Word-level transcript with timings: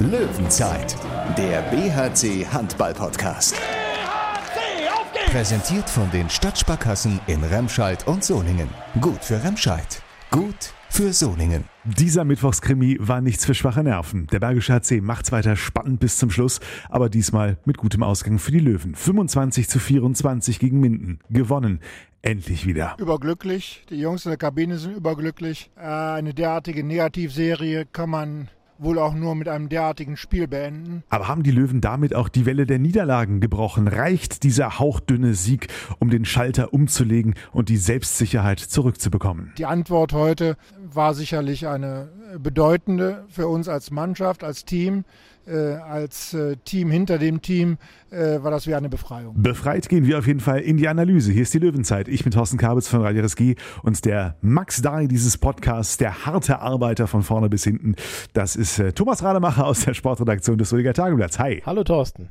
Löwenzeit, 0.00 0.96
der 1.36 1.60
BHC 1.70 2.46
Handball 2.46 2.94
Podcast. 2.94 3.54
BHC, 3.54 4.88
auf 4.88 5.12
geht's! 5.12 5.30
Präsentiert 5.30 5.90
von 5.90 6.10
den 6.10 6.30
Stadtsparkassen 6.30 7.20
in 7.26 7.44
Remscheid 7.44 8.06
und 8.06 8.24
Solingen. 8.24 8.70
Gut 9.02 9.22
für 9.22 9.44
Remscheid, 9.44 10.02
gut 10.30 10.72
für 10.88 11.12
Solingen. 11.12 11.64
Dieser 11.84 12.24
Mittwochskrimi 12.24 12.96
war 12.98 13.20
nichts 13.20 13.44
für 13.44 13.52
schwache 13.52 13.82
Nerven. 13.84 14.26
Der 14.28 14.40
Bergische 14.40 14.72
HC 14.72 15.02
macht's 15.02 15.32
weiter 15.32 15.54
spannend 15.54 16.00
bis 16.00 16.16
zum 16.16 16.30
Schluss, 16.30 16.60
aber 16.88 17.10
diesmal 17.10 17.58
mit 17.66 17.76
gutem 17.76 18.02
Ausgang 18.02 18.38
für 18.38 18.52
die 18.52 18.58
Löwen. 18.58 18.94
25 18.94 19.68
zu 19.68 19.78
24 19.78 20.60
gegen 20.60 20.80
Minden. 20.80 21.18
Gewonnen. 21.28 21.80
Endlich 22.22 22.66
wieder. 22.66 22.96
Überglücklich. 22.98 23.84
Die 23.90 24.00
Jungs 24.00 24.24
in 24.24 24.30
der 24.30 24.38
Kabine 24.38 24.78
sind 24.78 24.96
überglücklich. 24.96 25.70
Äh, 25.76 25.82
eine 25.82 26.32
derartige 26.32 26.84
Negativserie 26.84 27.84
kann 27.84 28.08
man 28.08 28.48
wohl 28.80 28.98
auch 28.98 29.14
nur 29.14 29.34
mit 29.34 29.48
einem 29.48 29.68
derartigen 29.68 30.16
Spiel 30.16 30.48
beenden. 30.48 31.02
Aber 31.10 31.28
haben 31.28 31.42
die 31.42 31.50
Löwen 31.50 31.80
damit 31.80 32.14
auch 32.14 32.28
die 32.28 32.46
Welle 32.46 32.66
der 32.66 32.78
Niederlagen 32.78 33.40
gebrochen? 33.40 33.86
Reicht 33.88 34.42
dieser 34.42 34.78
hauchdünne 34.78 35.34
Sieg, 35.34 35.68
um 35.98 36.10
den 36.10 36.24
Schalter 36.24 36.72
umzulegen 36.72 37.34
und 37.52 37.68
die 37.68 37.76
Selbstsicherheit 37.76 38.60
zurückzubekommen? 38.60 39.52
Die 39.58 39.66
Antwort 39.66 40.12
heute 40.12 40.56
war 40.92 41.14
sicherlich 41.14 41.66
eine 41.66 42.08
bedeutende 42.38 43.24
für 43.28 43.48
uns 43.48 43.68
als 43.68 43.90
Mannschaft, 43.90 44.42
als 44.44 44.64
Team. 44.64 45.04
Äh, 45.46 45.74
als 45.74 46.34
äh, 46.34 46.56
Team 46.64 46.90
hinter 46.90 47.18
dem 47.18 47.40
Team 47.40 47.78
äh, 48.10 48.42
war 48.42 48.50
das 48.50 48.66
wie 48.66 48.74
eine 48.74 48.88
Befreiung. 48.88 49.40
Befreit 49.40 49.88
gehen 49.88 50.06
wir 50.06 50.18
auf 50.18 50.26
jeden 50.26 50.40
Fall 50.40 50.60
in 50.60 50.76
die 50.76 50.86
Analyse. 50.86 51.32
Hier 51.32 51.42
ist 51.42 51.54
die 51.54 51.58
Löwenzeit. 51.58 52.08
Ich 52.08 52.22
bin 52.22 52.30
Thorsten 52.30 52.58
Kabitz 52.58 52.88
von 52.88 53.00
Radio 53.00 53.22
RSG 53.22 53.54
und 53.82 54.04
der 54.04 54.36
Max 54.42 54.82
Dari 54.82 55.08
dieses 55.08 55.38
Podcasts, 55.38 55.96
der 55.96 56.26
harte 56.26 56.60
Arbeiter 56.60 57.06
von 57.06 57.22
vorne 57.22 57.48
bis 57.48 57.64
hinten. 57.64 57.96
Das 58.34 58.54
ist 58.54 58.78
äh, 58.78 58.92
Thomas 58.92 59.22
Rademacher 59.22 59.66
aus 59.66 59.80
der 59.80 59.94
Sportredaktion 59.94 60.58
des 60.58 60.68
Soliger 60.68 60.92
Tageblatts. 60.92 61.38
Hi. 61.38 61.62
Hallo 61.64 61.84
Thorsten. 61.84 62.28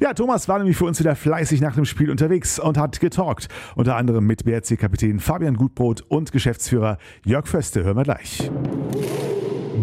Ja, 0.00 0.12
Thomas 0.12 0.46
war 0.46 0.58
nämlich 0.58 0.76
für 0.76 0.84
uns 0.84 1.00
wieder 1.00 1.16
fleißig 1.16 1.60
nach 1.60 1.74
dem 1.74 1.86
Spiel 1.86 2.10
unterwegs 2.10 2.58
und 2.58 2.76
hat 2.76 3.00
getalkt. 3.00 3.48
Unter 3.74 3.96
anderem 3.96 4.26
mit 4.26 4.44
BRC-Kapitän 4.44 5.18
Fabian 5.18 5.56
Gutbrot 5.56 6.02
und 6.02 6.30
Geschäftsführer 6.30 6.98
Jörg 7.24 7.46
Föste. 7.46 7.82
Hören 7.82 7.96
wir 7.96 8.04
gleich. 8.04 8.50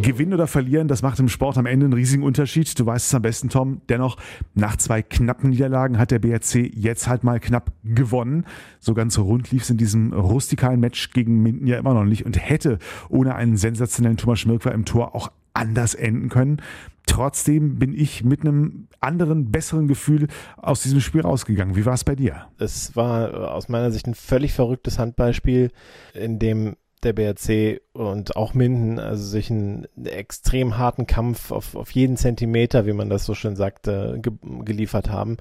Gewinnen 0.01 0.33
oder 0.33 0.47
verlieren, 0.47 0.87
das 0.87 1.01
macht 1.01 1.19
im 1.19 1.29
Sport 1.29 1.57
am 1.57 1.65
Ende 1.65 1.85
einen 1.85 1.93
riesigen 1.93 2.23
Unterschied. 2.23 2.79
Du 2.79 2.85
weißt 2.85 3.07
es 3.07 3.15
am 3.15 3.21
besten, 3.21 3.49
Tom. 3.49 3.81
Dennoch, 3.89 4.17
nach 4.53 4.75
zwei 4.77 5.01
knappen 5.01 5.49
Niederlagen 5.49 5.97
hat 5.97 6.11
der 6.11 6.19
BRC 6.19 6.71
jetzt 6.73 7.07
halt 7.07 7.23
mal 7.23 7.39
knapp 7.39 7.71
gewonnen. 7.83 8.45
So 8.79 8.93
ganz 8.93 9.17
rund 9.17 9.51
lief 9.51 9.63
es 9.63 9.69
in 9.69 9.77
diesem 9.77 10.13
rustikalen 10.13 10.79
Match 10.79 11.11
gegen 11.11 11.41
Minden 11.41 11.67
ja 11.67 11.77
immer 11.77 11.93
noch 11.93 12.05
nicht 12.05 12.25
und 12.25 12.37
hätte 12.37 12.79
ohne 13.09 13.35
einen 13.35 13.57
sensationellen 13.57 14.17
Thomas 14.17 14.39
Schmirkwer 14.39 14.71
im 14.73 14.85
Tor 14.85 15.15
auch 15.15 15.31
anders 15.53 15.95
enden 15.95 16.29
können. 16.29 16.61
Trotzdem 17.07 17.79
bin 17.79 17.93
ich 17.93 18.23
mit 18.23 18.41
einem 18.41 18.87
anderen, 18.99 19.49
besseren 19.49 19.87
Gefühl 19.87 20.27
aus 20.57 20.83
diesem 20.83 20.99
Spiel 20.99 21.21
rausgegangen. 21.21 21.75
Wie 21.75 21.85
war 21.85 21.93
es 21.93 22.03
bei 22.03 22.15
dir? 22.15 22.47
Es 22.59 22.95
war 22.95 23.53
aus 23.53 23.69
meiner 23.69 23.91
Sicht 23.91 24.07
ein 24.07 24.13
völlig 24.13 24.53
verrücktes 24.53 24.99
Handballspiel, 24.99 25.71
in 26.13 26.37
dem 26.37 26.75
der 27.03 27.13
BRC 27.13 27.81
und 27.93 28.35
auch 28.35 28.53
Minden 28.53 28.99
also 28.99 29.23
sich 29.23 29.51
einen 29.51 29.87
extrem 30.03 30.77
harten 30.77 31.05
Kampf 31.05 31.51
auf, 31.51 31.75
auf 31.75 31.91
jeden 31.91 32.17
Zentimeter, 32.17 32.85
wie 32.85 32.93
man 32.93 33.09
das 33.09 33.25
so 33.25 33.35
schön 33.35 33.55
sagt, 33.55 33.83
ge 33.83 34.31
geliefert 34.63 35.09
haben. 35.09 35.37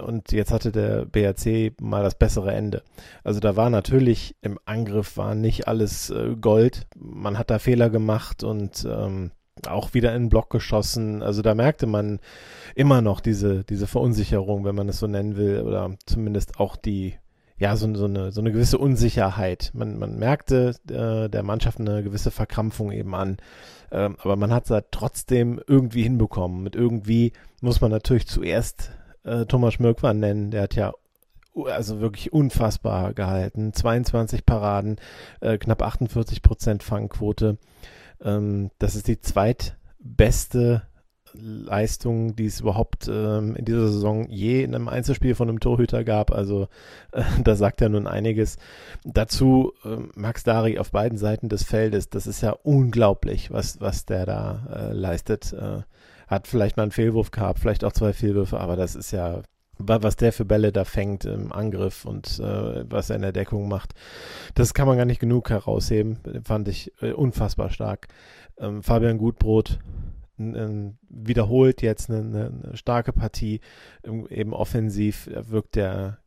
Und 0.00 0.32
jetzt 0.32 0.52
hatte 0.52 0.72
der 0.72 1.04
BRC 1.06 1.80
mal 1.80 2.02
das 2.02 2.14
bessere 2.14 2.52
Ende. 2.52 2.82
Also 3.24 3.40
da 3.40 3.56
war 3.56 3.70
natürlich 3.70 4.36
im 4.42 4.58
Angriff 4.64 5.16
war 5.16 5.34
nicht 5.34 5.68
alles 5.68 6.10
äh, 6.10 6.36
Gold. 6.40 6.86
Man 6.96 7.38
hat 7.38 7.50
da 7.50 7.58
Fehler 7.58 7.90
gemacht 7.90 8.44
und 8.44 8.86
ähm, 8.88 9.32
auch 9.66 9.94
wieder 9.94 10.14
in 10.14 10.24
den 10.24 10.28
Block 10.28 10.50
geschossen. 10.50 11.22
Also 11.22 11.42
da 11.42 11.54
merkte 11.54 11.86
man 11.86 12.20
immer 12.74 13.02
noch 13.02 13.20
diese, 13.20 13.64
diese 13.64 13.86
Verunsicherung, 13.86 14.64
wenn 14.64 14.74
man 14.74 14.88
es 14.88 14.98
so 14.98 15.06
nennen 15.06 15.36
will, 15.36 15.62
oder 15.62 15.94
zumindest 16.06 16.58
auch 16.58 16.76
die 16.76 17.14
ja, 17.62 17.76
so, 17.76 17.94
so, 17.94 18.06
eine, 18.06 18.32
so 18.32 18.40
eine 18.40 18.50
gewisse 18.50 18.76
Unsicherheit. 18.76 19.70
Man, 19.72 19.96
man 19.96 20.18
merkte 20.18 20.74
äh, 20.90 21.30
der 21.30 21.44
Mannschaft 21.44 21.78
eine 21.78 22.02
gewisse 22.02 22.32
Verkrampfung 22.32 22.90
eben 22.90 23.14
an. 23.14 23.36
Ähm, 23.92 24.16
aber 24.20 24.34
man 24.34 24.52
hat 24.52 24.64
es 24.64 24.70
halt 24.72 24.86
trotzdem 24.90 25.60
irgendwie 25.68 26.02
hinbekommen. 26.02 26.64
Mit 26.64 26.74
irgendwie 26.74 27.32
muss 27.60 27.80
man 27.80 27.92
natürlich 27.92 28.26
zuerst 28.26 28.90
äh, 29.22 29.46
Thomas 29.46 29.74
Schmirkwan 29.74 30.18
nennen. 30.18 30.50
Der 30.50 30.62
hat 30.62 30.74
ja 30.74 30.92
also 31.64 32.00
wirklich 32.00 32.32
unfassbar 32.32 33.14
gehalten. 33.14 33.72
22 33.72 34.44
Paraden, 34.44 34.96
äh, 35.40 35.56
knapp 35.56 35.82
48 35.82 36.42
Prozent 36.42 36.82
Fangquote. 36.82 37.58
Ähm, 38.24 38.72
das 38.80 38.96
ist 38.96 39.06
die 39.06 39.20
zweitbeste 39.20 40.82
Leistung, 41.34 42.36
die 42.36 42.46
es 42.46 42.60
überhaupt 42.60 43.08
ähm, 43.08 43.56
in 43.56 43.64
dieser 43.64 43.88
Saison 43.88 44.28
je 44.28 44.62
in 44.62 44.74
einem 44.74 44.88
Einzelspiel 44.88 45.34
von 45.34 45.48
einem 45.48 45.60
Torhüter 45.60 46.04
gab. 46.04 46.32
Also 46.32 46.68
äh, 47.12 47.22
da 47.42 47.54
sagt 47.56 47.80
er 47.80 47.88
nun 47.88 48.06
einiges. 48.06 48.56
Dazu 49.04 49.72
äh, 49.84 49.96
Max 50.14 50.44
Dari 50.44 50.78
auf 50.78 50.90
beiden 50.90 51.18
Seiten 51.18 51.48
des 51.48 51.62
Feldes. 51.62 52.10
Das 52.10 52.26
ist 52.26 52.42
ja 52.42 52.52
unglaublich, 52.62 53.50
was, 53.50 53.80
was 53.80 54.06
der 54.06 54.26
da 54.26 54.66
äh, 54.72 54.92
leistet. 54.92 55.52
Äh, 55.52 55.82
hat 56.28 56.46
vielleicht 56.46 56.76
mal 56.76 56.84
einen 56.84 56.92
Fehlwurf 56.92 57.30
gehabt, 57.30 57.58
vielleicht 57.58 57.84
auch 57.84 57.92
zwei 57.92 58.12
Fehlwürfe, 58.12 58.58
aber 58.58 58.76
das 58.76 58.94
ist 58.94 59.10
ja 59.10 59.42
was 59.78 60.16
der 60.16 60.32
für 60.32 60.44
Bälle 60.44 60.72
da 60.72 60.84
fängt 60.84 61.24
im 61.24 61.52
Angriff 61.52 62.04
und 62.04 62.38
äh, 62.38 62.84
was 62.90 63.10
er 63.10 63.16
in 63.16 63.22
der 63.22 63.32
Deckung 63.32 63.68
macht. 63.68 63.94
Das 64.54 64.74
kann 64.74 64.86
man 64.86 64.96
gar 64.96 65.06
nicht 65.06 65.20
genug 65.20 65.50
herausheben. 65.50 66.18
Fand 66.44 66.68
ich 66.68 66.92
äh, 67.00 67.12
unfassbar 67.12 67.70
stark. 67.70 68.08
Ähm, 68.58 68.82
Fabian 68.82 69.18
Gutbrot 69.18 69.78
wiederholt 71.08 71.82
jetzt 71.82 72.10
eine, 72.10 72.18
eine, 72.18 72.76
starke 72.76 73.12
Partie, 73.12 73.60
eben 74.04 74.52
offensiv 74.52 75.28
wirkt 75.32 75.76
er 75.76 76.18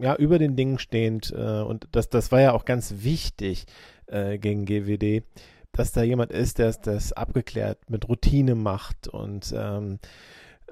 ja 0.00 0.16
über 0.16 0.38
den 0.38 0.56
Dingen 0.56 0.78
stehend 0.78 1.32
äh, 1.36 1.60
und 1.60 1.88
das, 1.92 2.08
das 2.08 2.32
war 2.32 2.40
ja 2.40 2.52
auch 2.52 2.64
ganz 2.64 2.94
wichtig 2.98 3.66
äh, 4.06 4.38
gegen 4.38 4.64
GWD, 4.64 5.24
dass 5.72 5.92
da 5.92 6.02
jemand 6.02 6.32
ist, 6.32 6.58
der 6.58 6.72
das 6.72 7.12
abgeklärt 7.12 7.78
mit 7.90 8.08
Routine 8.08 8.54
macht 8.54 9.08
und 9.08 9.54
ähm, 9.56 9.98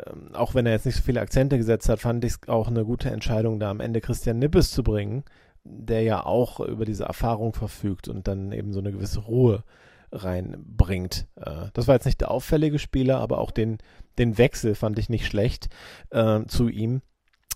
ähm, 0.06 0.34
auch 0.34 0.55
wenn 0.55 0.67
er 0.67 0.72
jetzt 0.72 0.87
nicht 0.87 0.97
so 0.97 1.03
viele 1.03 1.21
Akzente 1.21 1.59
gesetzt 1.59 1.88
hat, 1.88 2.00
fand 2.00 2.25
ich 2.25 2.33
es 2.33 2.49
auch 2.49 2.69
eine 2.69 2.84
gute 2.84 3.11
Entscheidung, 3.11 3.61
da 3.61 3.71
am 3.71 3.81
Ende 3.81 4.00
Christian 4.00 4.38
Nippes 4.38 4.71
zu 4.71 4.83
bringen, 4.83 5.25
der 5.65 6.03
ja 6.03 6.25
auch 6.25 6.61
über 6.61 6.84
diese 6.84 7.05
Erfahrung 7.05 7.53
verfügt 7.53 8.09
und 8.09 8.28
dann 8.28 8.53
eben 8.53 8.72
so 8.72 8.81
eine 8.81 8.93
gewisse 8.93 9.21
Ruhe 9.21 9.65
reinbringt. 10.13 11.27
Äh, 11.37 11.67
das 11.73 11.89
war 11.89 11.95
jetzt 11.95 12.07
nicht 12.07 12.21
der 12.21 12.31
auffällige 12.31 12.79
Spieler, 12.79 13.19
aber 13.19 13.39
auch 13.39 13.51
den, 13.51 13.79
den 14.19 14.39
Wechsel 14.39 14.75
fand 14.75 14.99
ich 14.99 15.09
nicht 15.09 15.27
schlecht 15.27 15.69
äh, 16.11 16.45
zu 16.47 16.69
ihm. 16.69 17.03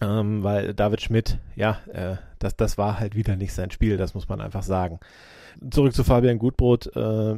Ähm, 0.01 0.43
weil 0.43 0.75
David 0.75 1.03
Schmidt, 1.03 1.39
ja, 1.55 1.79
äh, 1.93 2.17
das, 2.39 2.57
das 2.57 2.79
war 2.79 2.99
halt 2.99 3.15
wieder 3.15 3.37
nicht 3.37 3.53
sein 3.53 3.71
Spiel, 3.71 3.97
das 3.97 4.15
muss 4.15 4.29
man 4.29 4.41
einfach 4.41 4.63
sagen. 4.63 4.99
Zurück 5.71 5.95
zu 5.95 6.03
Fabian 6.03 6.39
Gutbrot. 6.39 6.95
Äh, 6.97 7.37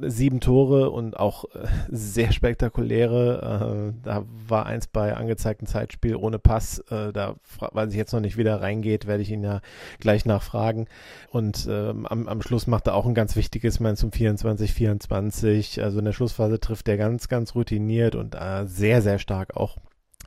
sieben 0.00 0.40
Tore 0.40 0.90
und 0.90 1.18
auch 1.18 1.44
äh, 1.54 1.66
sehr 1.90 2.32
spektakuläre. 2.32 3.92
Äh, 3.92 4.00
da 4.02 4.24
war 4.46 4.66
eins 4.66 4.86
bei 4.86 5.14
angezeigtem 5.14 5.66
Zeitspiel 5.66 6.16
ohne 6.16 6.38
Pass. 6.38 6.78
Äh, 6.90 7.12
da 7.12 7.36
weiß 7.58 7.90
ich 7.90 7.96
jetzt 7.96 8.12
noch 8.12 8.20
nicht, 8.20 8.38
wie 8.38 8.44
der 8.44 8.62
reingeht, 8.62 9.06
werde 9.06 9.22
ich 9.22 9.30
ihn 9.30 9.44
ja 9.44 9.60
gleich 10.00 10.24
nachfragen. 10.24 10.86
Und 11.30 11.68
ähm, 11.70 12.06
am, 12.06 12.28
am 12.28 12.40
Schluss 12.40 12.66
macht 12.66 12.86
er 12.86 12.94
auch 12.94 13.04
ein 13.04 13.14
ganz 13.14 13.36
wichtiges, 13.36 13.78
mein 13.78 13.96
zum 13.96 14.10
24, 14.10 14.72
24. 14.72 15.82
Also 15.82 15.98
in 15.98 16.06
der 16.06 16.12
Schlussphase 16.12 16.60
trifft 16.60 16.88
er 16.88 16.96
ganz, 16.96 17.28
ganz 17.28 17.54
routiniert 17.54 18.14
und 18.14 18.34
äh, 18.34 18.66
sehr, 18.66 19.02
sehr 19.02 19.18
stark 19.18 19.54
auch 19.54 19.76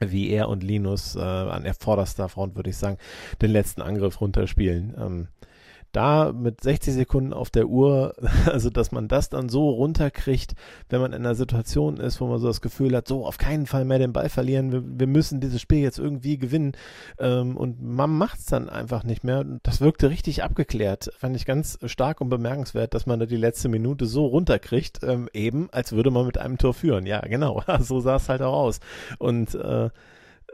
wie 0.01 0.29
er 0.29 0.49
und 0.49 0.63
Linus 0.63 1.15
äh, 1.15 1.19
an 1.19 1.63
der 1.63 1.73
vorderster 1.73 2.29
Front, 2.29 2.55
würde 2.55 2.69
ich 2.69 2.77
sagen, 2.77 2.97
den 3.41 3.51
letzten 3.51 3.81
Angriff 3.81 4.19
runterspielen. 4.21 4.95
Ähm, 4.97 5.27
da 5.91 6.31
mit 6.33 6.61
60 6.61 6.93
Sekunden 6.93 7.33
auf 7.33 7.49
der 7.49 7.67
Uhr, 7.67 8.15
also 8.45 8.69
dass 8.69 8.91
man 8.91 9.07
das 9.07 9.29
dann 9.29 9.49
so 9.49 9.69
runterkriegt, 9.69 10.55
wenn 10.89 11.01
man 11.01 11.13
in 11.13 11.25
einer 11.25 11.35
Situation 11.35 11.97
ist, 11.97 12.21
wo 12.21 12.27
man 12.27 12.39
so 12.39 12.47
das 12.47 12.61
Gefühl 12.61 12.95
hat, 12.95 13.07
so 13.07 13.25
auf 13.25 13.37
keinen 13.37 13.65
Fall 13.65 13.85
mehr 13.85 13.99
den 13.99 14.13
Ball 14.13 14.29
verlieren, 14.29 14.71
wir, 14.71 14.83
wir 14.85 15.07
müssen 15.07 15.41
dieses 15.41 15.61
Spiel 15.61 15.79
jetzt 15.79 15.99
irgendwie 15.99 16.37
gewinnen 16.37 16.73
ähm, 17.19 17.57
und 17.57 17.81
man 17.81 18.09
macht 18.09 18.39
es 18.39 18.45
dann 18.45 18.69
einfach 18.69 19.03
nicht 19.03 19.23
mehr. 19.23 19.45
Das 19.63 19.81
wirkte 19.81 20.09
richtig 20.09 20.43
abgeklärt, 20.43 21.11
fand 21.17 21.35
ich 21.35 21.45
ganz 21.45 21.79
stark 21.85 22.21
und 22.21 22.29
bemerkenswert, 22.29 22.93
dass 22.93 23.05
man 23.05 23.19
da 23.19 23.25
die 23.25 23.35
letzte 23.37 23.69
Minute 23.69 24.05
so 24.05 24.25
runterkriegt, 24.25 24.99
ähm, 25.03 25.29
eben 25.33 25.69
als 25.71 25.91
würde 25.91 26.11
man 26.11 26.25
mit 26.25 26.37
einem 26.37 26.57
Tor 26.57 26.73
führen. 26.73 27.05
Ja, 27.05 27.21
genau, 27.21 27.63
so 27.79 27.99
sah 27.99 28.15
es 28.15 28.29
halt 28.29 28.41
auch 28.41 28.53
aus 28.53 28.79
und 29.19 29.55
äh, 29.55 29.89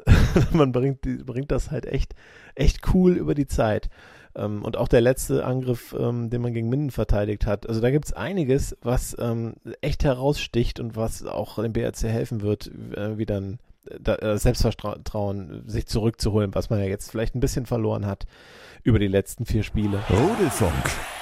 man 0.52 0.72
bringt, 0.72 1.02
bringt 1.26 1.52
das 1.52 1.72
halt 1.72 1.86
echt, 1.86 2.16
echt 2.56 2.94
cool 2.94 3.14
über 3.14 3.36
die 3.36 3.48
Zeit. 3.48 3.90
Ähm, 4.38 4.64
und 4.64 4.78
auch 4.78 4.88
der 4.88 5.02
letzte 5.02 5.44
Angriff, 5.44 5.96
ähm, 5.98 6.30
den 6.30 6.42
man 6.42 6.54
gegen 6.54 6.70
Minden 6.70 6.92
verteidigt 6.92 7.46
hat. 7.46 7.68
Also 7.68 7.82
da 7.82 7.90
gibt 7.90 8.06
es 8.06 8.14
einiges, 8.14 8.78
was 8.82 9.16
ähm, 9.20 9.56
echt 9.82 10.04
heraussticht 10.04 10.80
und 10.80 10.96
was 10.96 11.26
auch 11.26 11.62
dem 11.62 11.74
BRC 11.74 12.04
helfen 12.04 12.42
wird, 12.42 12.72
äh, 12.96 13.18
wieder 13.18 13.42
ein 13.42 13.60
äh, 14.06 14.38
Selbstvertrauen 14.38 15.64
sich 15.66 15.88
zurückzuholen, 15.88 16.54
was 16.54 16.70
man 16.70 16.80
ja 16.80 16.86
jetzt 16.86 17.10
vielleicht 17.10 17.36
ein 17.36 17.40
bisschen 17.40 17.66
verloren 17.66 18.06
hat 18.06 18.26
über 18.84 19.00
die 19.00 19.08
letzten 19.08 19.46
vier 19.46 19.64
Spiele. 19.64 20.00
Rudelfunk. 20.10 20.74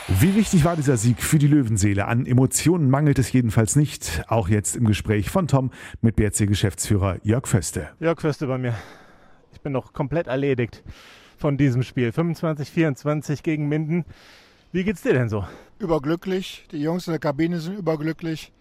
Wie 0.08 0.36
wichtig 0.36 0.66
war 0.66 0.76
dieser 0.76 0.98
Sieg 0.98 1.24
für 1.24 1.40
die 1.40 1.48
Löwenseele? 1.48 2.06
An 2.06 2.26
Emotionen 2.26 2.90
mangelt 2.90 3.18
es 3.18 3.32
jedenfalls 3.32 3.76
nicht. 3.76 4.24
Auch 4.28 4.50
jetzt 4.50 4.76
im 4.76 4.86
Gespräch 4.86 5.30
von 5.30 5.48
Tom 5.48 5.72
mit 6.02 6.16
BRC-Geschäftsführer 6.16 7.18
Jörg 7.24 7.48
Föste. 7.48 7.90
Jörg 8.00 8.20
Föste 8.20 8.46
bei 8.46 8.58
mir. 8.58 8.76
Ich 9.52 9.62
bin 9.62 9.72
noch 9.72 9.94
komplett 9.94 10.28
erledigt 10.28 10.84
von 11.38 11.58
diesem 11.58 11.84
Spiel. 11.84 12.12
25, 12.12 12.70
24 12.70 13.44
gegen 13.44 13.68
Minden. 13.68 14.06
Wie 14.72 14.84
geht's 14.84 15.02
dir 15.02 15.14
denn 15.14 15.30
so? 15.30 15.46
Überglücklich. 15.80 16.68
Die 16.72 16.82
Jungs 16.82 17.08
in 17.08 17.12
der 17.14 17.20
Kabine 17.20 17.60
sind 17.60 17.78
überglücklich. 17.78 18.52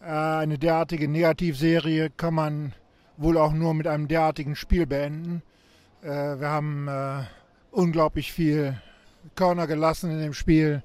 Äh, 0.00 0.06
eine 0.06 0.58
derartige 0.58 1.08
Negativserie 1.08 2.10
kann 2.10 2.34
man 2.34 2.72
wohl 3.16 3.36
auch 3.36 3.52
nur 3.52 3.74
mit 3.74 3.86
einem 3.86 4.08
derartigen 4.08 4.56
Spiel 4.56 4.86
beenden. 4.86 5.42
Äh, 6.02 6.40
wir 6.40 6.48
haben 6.48 6.88
äh, 6.88 7.24
unglaublich 7.70 8.32
viel 8.32 8.80
Körner 9.34 9.66
gelassen 9.66 10.10
in 10.10 10.18
dem 10.20 10.32
Spiel. 10.32 10.82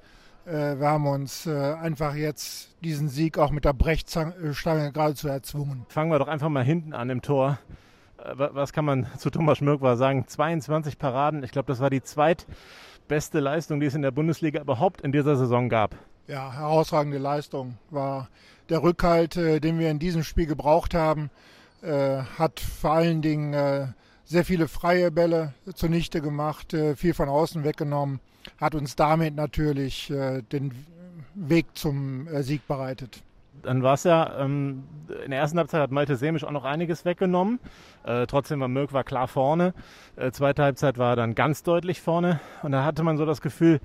Wir 0.47 0.87
haben 0.87 1.07
uns 1.07 1.47
einfach 1.47 2.13
jetzt 2.13 2.75
diesen 2.83 3.09
Sieg 3.09 3.39
auch 3.39 3.49
mit 3.49 3.65
der 3.65 3.73
Brechstange 3.73 4.35
geradezu 4.91 5.27
erzwungen. 5.27 5.87
Fangen 5.89 6.11
wir 6.11 6.19
doch 6.19 6.27
einfach 6.27 6.49
mal 6.49 6.63
hinten 6.63 6.93
an 6.93 7.09
im 7.09 7.23
Tor. 7.23 7.57
Äh, 8.25 8.33
was 8.37 8.73
kann 8.73 8.85
man 8.85 9.07
zu 9.17 9.29
Thomas 9.29 9.59
Schmirk 9.59 9.81
sagen? 9.97 10.27
22 10.27 10.97
Paraden. 10.97 11.43
Ich 11.43 11.51
glaube, 11.51 11.67
das 11.67 11.79
war 11.79 11.89
die 11.89 12.01
zweitbeste 12.01 13.39
Leistung, 13.39 13.79
die 13.79 13.85
es 13.85 13.95
in 13.95 14.01
der 14.01 14.11
Bundesliga 14.11 14.61
überhaupt 14.61 15.01
in 15.01 15.11
dieser 15.11 15.35
Saison 15.35 15.69
gab. 15.69 15.95
Ja, 16.27 16.51
herausragende 16.51 17.19
Leistung. 17.19 17.77
War 17.91 18.29
der 18.69 18.81
Rückhalt, 18.81 19.35
den 19.35 19.77
wir 19.77 19.91
in 19.91 19.99
diesem 19.99 20.23
Spiel 20.23 20.47
gebraucht 20.47 20.95
haben, 20.95 21.29
hat 21.83 22.59
vor 22.59 22.93
allen 22.93 23.21
Dingen 23.21 23.93
sehr 24.25 24.43
viele 24.43 24.67
freie 24.67 25.11
Bälle 25.11 25.53
zunichte 25.73 26.21
gemacht, 26.21 26.73
äh, 26.73 26.95
viel 26.95 27.13
von 27.13 27.29
außen 27.29 27.63
weggenommen, 27.63 28.19
hat 28.57 28.75
uns 28.75 28.95
damit 28.95 29.35
natürlich 29.35 30.09
äh, 30.09 30.41
den 30.41 30.73
Weg 31.35 31.67
zum 31.75 32.27
äh, 32.27 32.43
Sieg 32.43 32.67
bereitet. 32.67 33.21
Dann 33.65 33.83
war 33.83 33.95
es 33.95 34.03
ja, 34.03 34.39
ähm, 34.39 34.83
in 35.23 35.31
der 35.31 35.39
ersten 35.39 35.57
Halbzeit 35.57 35.81
hat 35.81 35.91
Malte 35.91 36.15
Semisch 36.15 36.43
auch 36.43 36.51
noch 36.51 36.65
einiges 36.65 37.05
weggenommen. 37.05 37.59
Äh, 38.03 38.27
trotzdem 38.27 38.59
war 38.59 38.67
Mirk 38.67 38.93
war 38.93 39.03
klar 39.03 39.27
vorne. 39.27 39.73
Äh, 40.15 40.31
zweite 40.31 40.63
Halbzeit 40.63 40.97
war 40.97 41.13
er 41.13 41.15
dann 41.15 41.35
ganz 41.35 41.63
deutlich 41.63 42.01
vorne. 42.01 42.39
Und 42.63 42.71
da 42.71 42.85
hatte 42.85 43.03
man 43.03 43.17
so 43.17 43.25
das 43.25 43.41
Gefühl, 43.41 43.79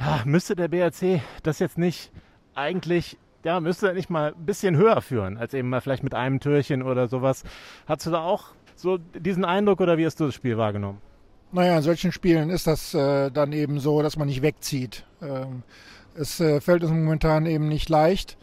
ja, 0.00 0.22
müsste 0.24 0.56
der 0.56 0.68
BRC 0.68 1.20
das 1.42 1.58
jetzt 1.58 1.78
nicht 1.78 2.12
eigentlich 2.54 3.18
ja, 3.44 3.60
müsste 3.60 3.88
er 3.88 3.94
nicht 3.94 4.10
mal 4.10 4.34
ein 4.34 4.46
bisschen 4.46 4.76
höher 4.76 5.00
führen, 5.00 5.36
als 5.36 5.52
eben 5.54 5.68
mal 5.68 5.80
vielleicht 5.80 6.04
mit 6.04 6.14
einem 6.14 6.40
Türchen 6.40 6.82
oder 6.82 7.08
sowas. 7.08 7.42
Hast 7.86 8.06
du 8.06 8.10
da 8.10 8.22
auch 8.22 8.50
so 8.76 8.98
diesen 8.98 9.44
Eindruck 9.44 9.80
oder 9.80 9.98
wie 9.98 10.06
hast 10.06 10.20
du 10.20 10.26
das 10.26 10.34
Spiel 10.34 10.58
wahrgenommen? 10.58 10.98
Naja, 11.50 11.76
in 11.76 11.82
solchen 11.82 12.12
Spielen 12.12 12.50
ist 12.50 12.66
das 12.66 12.94
äh, 12.94 13.30
dann 13.30 13.52
eben 13.52 13.78
so, 13.78 14.00
dass 14.00 14.16
man 14.16 14.28
nicht 14.28 14.42
wegzieht. 14.42 15.04
Ähm, 15.20 15.62
es 16.14 16.40
äh, 16.40 16.60
fällt 16.60 16.82
uns 16.82 16.92
momentan 16.92 17.46
eben 17.46 17.68
nicht 17.68 17.88
leicht. 17.88 18.38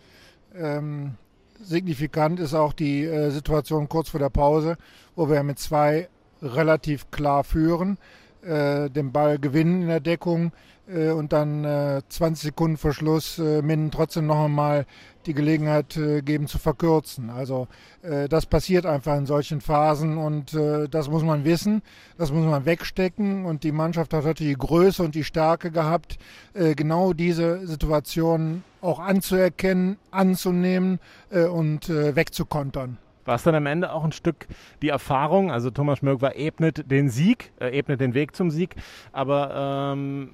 Ähm, 0.56 1.16
signifikant 1.62 2.40
ist 2.40 2.54
auch 2.54 2.74
die 2.74 3.04
äh, 3.04 3.30
Situation 3.31 3.90
kurz 3.90 4.10
vor 4.10 4.19
der 4.19 4.30
Pause, 4.30 4.78
wo 5.16 5.30
wir 5.30 5.44
mit 5.44 5.60
zwei 5.60 6.10
relativ 6.42 7.12
klar 7.12 7.44
führen, 7.44 7.98
äh, 8.42 8.90
den 8.90 9.12
Ball 9.12 9.40
gewinnen 9.40 9.81
in 9.81 9.88
der 9.90 10.00
Deckung 10.00 10.51
äh, 10.88 11.10
und 11.10 11.34
dann 11.34 12.01
20 12.07 12.44
äh, 12.44 12.48
Sekunden 12.48 12.78
vor 12.78 12.94
Schluss 12.94 13.38
Minden 13.38 13.92
trotzdem 13.92 14.25
noch 14.28 14.46
einmal 14.46 14.86
die 15.25 15.34
Gelegenheit 15.34 15.96
äh, 15.98 16.22
geben 16.22 16.48
zu 16.48 16.57
verkürzen. 16.57 17.30
Also 17.30 17.68
äh, 18.01 18.28
das 18.28 18.46
passiert 18.46 18.86
einfach 18.86 19.18
in 19.18 19.25
solchen 19.25 19.62
Phasen 19.62 20.18
und 20.18 20.54
äh, 20.54 20.88
das 20.88 21.10
muss 21.10 21.24
man 21.24 21.44
wissen, 21.44 21.81
das 22.18 22.31
muss 22.31 22.46
man 22.46 22.66
wegstecken 22.66 23.46
und 23.46 23.63
die 23.63 23.72
Mannschaft 23.72 24.13
hat 24.13 24.25
heute 24.25 24.44
die 24.44 24.56
Größe 24.56 25.04
und 25.04 25.16
die 25.16 25.24
Stärke 25.24 25.72
gehabt, 25.72 26.18
äh, 26.54 26.74
genau 26.74 27.13
diese 27.13 27.68
Situation 27.68 28.63
auch 28.81 29.00
anzuerkennen, 29.00 29.98
anzunehmen 30.12 31.00
äh, 31.30 31.46
und 31.46 31.90
äh, 31.90 32.16
wegzukontern 32.16 32.98
war 33.26 33.36
es 33.36 33.44
dann 33.44 33.54
am 33.54 33.68
Ende 33.68 33.94
auch 33.94 34.04
ein 34.04 34.12
Stück 34.12 34.48
die 34.81 34.90
Erfahrung. 34.90 35.52
Also 35.52 35.70
Thomas 35.70 36.00
war 36.02 36.36
ebnet 36.36 36.90
den 36.90 37.12
Sieg, 37.12 37.52
äh, 37.60 37.78
ebnet 37.78 38.02
den 38.02 38.16
Weg 38.16 38.36
zum 38.36 38.50
Sieg, 38.50 38.76
aber 39.12 39.94
ähm, 39.94 40.34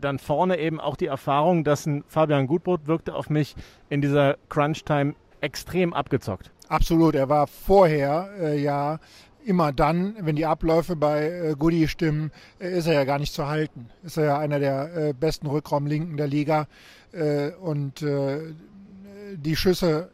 dann 0.00 0.18
vorne 0.18 0.58
eben 0.58 0.80
auch 0.80 0.96
die 0.96 1.06
Erfahrung, 1.06 1.62
dass 1.62 1.84
ein 1.84 2.04
Fabian 2.08 2.46
Gutbrot 2.46 2.86
wirkte 2.86 3.14
auf 3.14 3.28
mich 3.28 3.54
in 3.90 4.00
dieser 4.00 4.36
Crunch-Time 4.48 5.14
extrem 5.42 5.92
abgezockt. 5.92 6.50
Absolut, 6.68 7.14
er 7.14 7.28
war 7.28 7.46
vorher 7.46 8.30
äh, 8.40 8.58
ja 8.58 8.98
immer 9.44 9.72
dann, 9.72 10.14
wenn 10.20 10.36
die 10.36 10.46
Abläufe 10.46 10.96
bei 10.96 11.30
äh, 11.30 11.54
Goody 11.58 11.88
stimmen, 11.88 12.30
äh, 12.60 12.78
ist 12.78 12.86
er 12.86 12.94
ja 12.94 13.04
gar 13.04 13.18
nicht 13.18 13.32
zu 13.32 13.46
halten. 13.48 13.88
Ist 14.02 14.16
er 14.16 14.24
ja 14.24 14.38
einer 14.38 14.58
der 14.58 14.96
äh, 14.96 15.12
besten 15.12 15.46
Rückraumlinken 15.46 16.16
der 16.16 16.26
Liga 16.26 16.66
äh, 17.12 17.50
und 17.50 18.02
äh, 18.02 18.40
die 19.36 19.56
Schüsse 19.56 20.10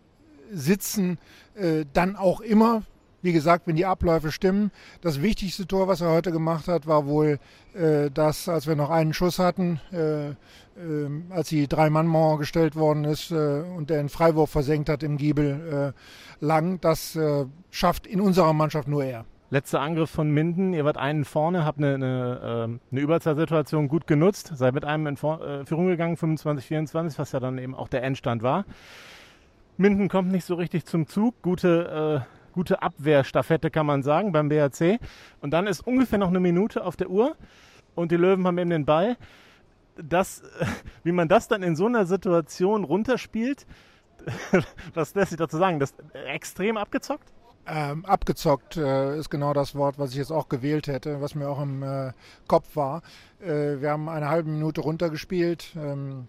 sitzen 0.53 1.19
äh, 1.55 1.85
dann 1.93 2.17
auch 2.17 2.41
immer 2.41 2.83
wie 3.23 3.33
gesagt, 3.33 3.67
wenn 3.67 3.77
die 3.77 3.87
Abläufe 3.87 4.31
stimmen. 4.31 4.71
Das 5.01 5.23
wichtigste 5.23 5.67
Tor, 5.67 5.89
was 5.89 6.01
er 6.01 6.11
heute 6.11 6.31
gemacht 6.31 6.69
hat, 6.69 6.87
war 6.87 7.07
wohl 7.07 7.39
äh, 7.75 8.11
das, 8.13 8.49
als 8.49 8.67
wir 8.67 8.77
noch 8.77 8.91
einen 8.91 9.13
Schuss 9.13 9.39
hatten, 9.39 9.81
äh, 9.93 10.31
äh, 10.31 10.35
als 11.31 11.49
die 11.49 11.67
Drei-Mann-Mauer 11.67 12.39
gestellt 12.39 12.77
worden 12.77 13.05
ist 13.05 13.31
äh, 13.31 13.63
und 13.77 13.91
der 13.91 14.01
einen 14.01 14.09
Freiwurf 14.09 14.51
versenkt 14.51 14.89
hat 14.89 15.03
im 15.03 15.17
Giebel 15.17 15.95
äh, 16.41 16.45
lang. 16.45 16.81
Das 16.81 17.17
äh, 17.17 17.47
schafft 17.71 18.07
in 18.07 18.21
unserer 18.21 18.53
Mannschaft 18.53 18.89
nur 18.89 19.05
er. 19.05 19.25
Letzter 19.51 19.81
Angriff 19.81 20.11
von 20.11 20.31
Minden. 20.31 20.75
Ihr 20.75 20.85
wart 20.85 20.99
einen 20.99 21.25
vorne, 21.25 21.65
habt 21.65 21.79
eine, 21.79 21.95
eine, 21.95 22.41
ähm, 22.45 22.81
eine 22.93 23.01
Überzahlsituation 23.01 23.89
gut 23.89 24.07
genutzt, 24.07 24.53
seid 24.55 24.75
mit 24.75 24.85
einem 24.85 25.07
in 25.07 25.17
Führung 25.17 25.87
gegangen, 25.87 26.17
25-24, 26.17 27.19
was 27.19 27.33
ja 27.33 27.41
dann 27.41 27.57
eben 27.57 27.75
auch 27.75 27.89
der 27.89 28.03
Endstand 28.03 28.43
war. 28.43 28.67
Minden 29.79 30.09
kommt 30.09 30.31
nicht 30.31 30.45
so 30.45 30.55
richtig 30.55 30.85
zum 30.85 31.07
Zug. 31.07 31.41
Gute 31.41 32.27
gute 32.59 32.83
Abwehrstaffette, 32.83 33.71
kann 33.71 33.87
man 33.87 34.03
sagen, 34.03 34.33
beim 34.33 34.49
BHC. 34.49 34.99
Und 35.41 35.53
dann 35.53 35.69
ist 35.69 35.87
ungefähr 35.87 36.19
noch 36.19 36.27
eine 36.27 36.41
Minute 36.41 36.85
auf 36.85 36.97
der 36.97 37.09
Uhr 37.09 37.37
und 37.95 38.11
die 38.11 38.17
Löwen 38.17 38.45
haben 38.49 38.59
eben 38.59 38.71
den 38.71 38.85
Ball. 38.85 39.17
Das, 39.97 40.43
wie 41.05 41.13
man 41.13 41.29
das 41.29 41.47
dann 41.47 41.63
in 41.63 41.77
so 41.77 41.87
einer 41.87 42.05
Situation 42.05 42.83
runterspielt, 42.83 43.65
was 44.95 45.15
lässt 45.15 45.31
sich 45.31 45.39
dazu 45.39 45.57
sagen? 45.57 45.79
Das 45.79 45.95
extrem 46.27 46.77
abgezockt? 46.77 47.33
Ähm, 47.65 48.05
abgezockt 48.05 48.77
äh, 48.77 49.17
ist 49.17 49.31
genau 49.31 49.53
das 49.53 49.77
Wort, 49.77 50.01
was 50.01 50.11
ich 50.11 50.17
jetzt 50.17 50.33
auch 50.33 50.49
gewählt 50.49 50.89
hätte, 50.89 51.21
was 51.21 51.37
mir 51.37 51.49
auch 51.49 51.63
im 51.63 51.85
äh, 51.85 52.11
Kopf 52.49 52.75
war. 52.75 53.03
Äh, 53.41 53.81
wir 53.81 53.93
haben 53.93 54.09
eine 54.09 54.29
halbe 54.29 54.51
Minute 54.51 54.81
runtergespielt. 54.81 55.77
Ähm, 55.77 56.27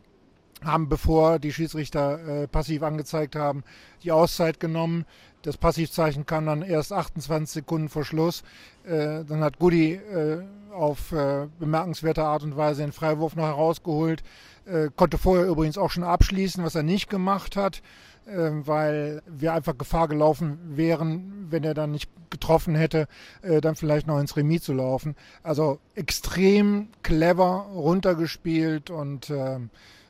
haben, 0.64 0.90
bevor 0.90 1.40
die 1.40 1.54
Schiedsrichter 1.54 2.44
äh, 2.44 2.48
passiv 2.48 2.84
angezeigt 2.84 3.36
haben, 3.36 3.64
die 4.04 4.12
Auszeit 4.12 4.60
genommen. 4.60 5.06
Das 5.42 5.58
Passivzeichen 5.58 6.26
kam 6.26 6.46
dann 6.46 6.62
erst 6.62 6.92
28 6.92 7.50
Sekunden 7.50 7.90
vor 7.90 8.04
Schluss. 8.04 8.44
Äh, 8.86 9.24
dann 9.24 9.42
hat 9.42 9.60
Goody 9.60 9.94
äh, 9.94 10.44
auf 10.74 11.12
äh, 11.12 11.48
bemerkenswerte 11.60 12.24
Art 12.24 12.44
und 12.44 12.58
Weise 12.58 12.82
den 12.82 12.92
Freiwurf 12.92 13.36
noch 13.36 13.46
herausgeholt. 13.46 14.24
Äh, 14.66 14.90
konnte 14.96 15.18
vorher 15.18 15.48
übrigens 15.48 15.78
auch 15.78 15.92
schon 15.92 16.04
abschließen, 16.04 16.64
was 16.64 16.76
er 16.76 16.84
nicht 16.84 17.10
gemacht 17.10 17.56
hat, 17.56 17.82
äh, 18.26 18.52
weil 18.52 19.22
wir 19.28 19.54
einfach 19.54 19.78
Gefahr 19.78 20.08
gelaufen 20.08 20.60
wären, 20.76 21.48
wenn 21.50 21.64
er 21.64 21.74
dann 21.74 21.92
nicht 21.92 22.12
getroffen 22.30 22.76
hätte, 22.76 23.08
äh, 23.42 23.62
dann 23.62 23.76
vielleicht 23.76 24.08
noch 24.08 24.20
ins 24.20 24.36
Remis 24.36 24.64
zu 24.64 24.74
laufen. 24.74 25.16
Also 25.42 25.80
extrem 25.96 26.90
clever 27.02 27.68
runtergespielt 27.74 28.90
und 28.90 29.30
ähm, 29.30 29.70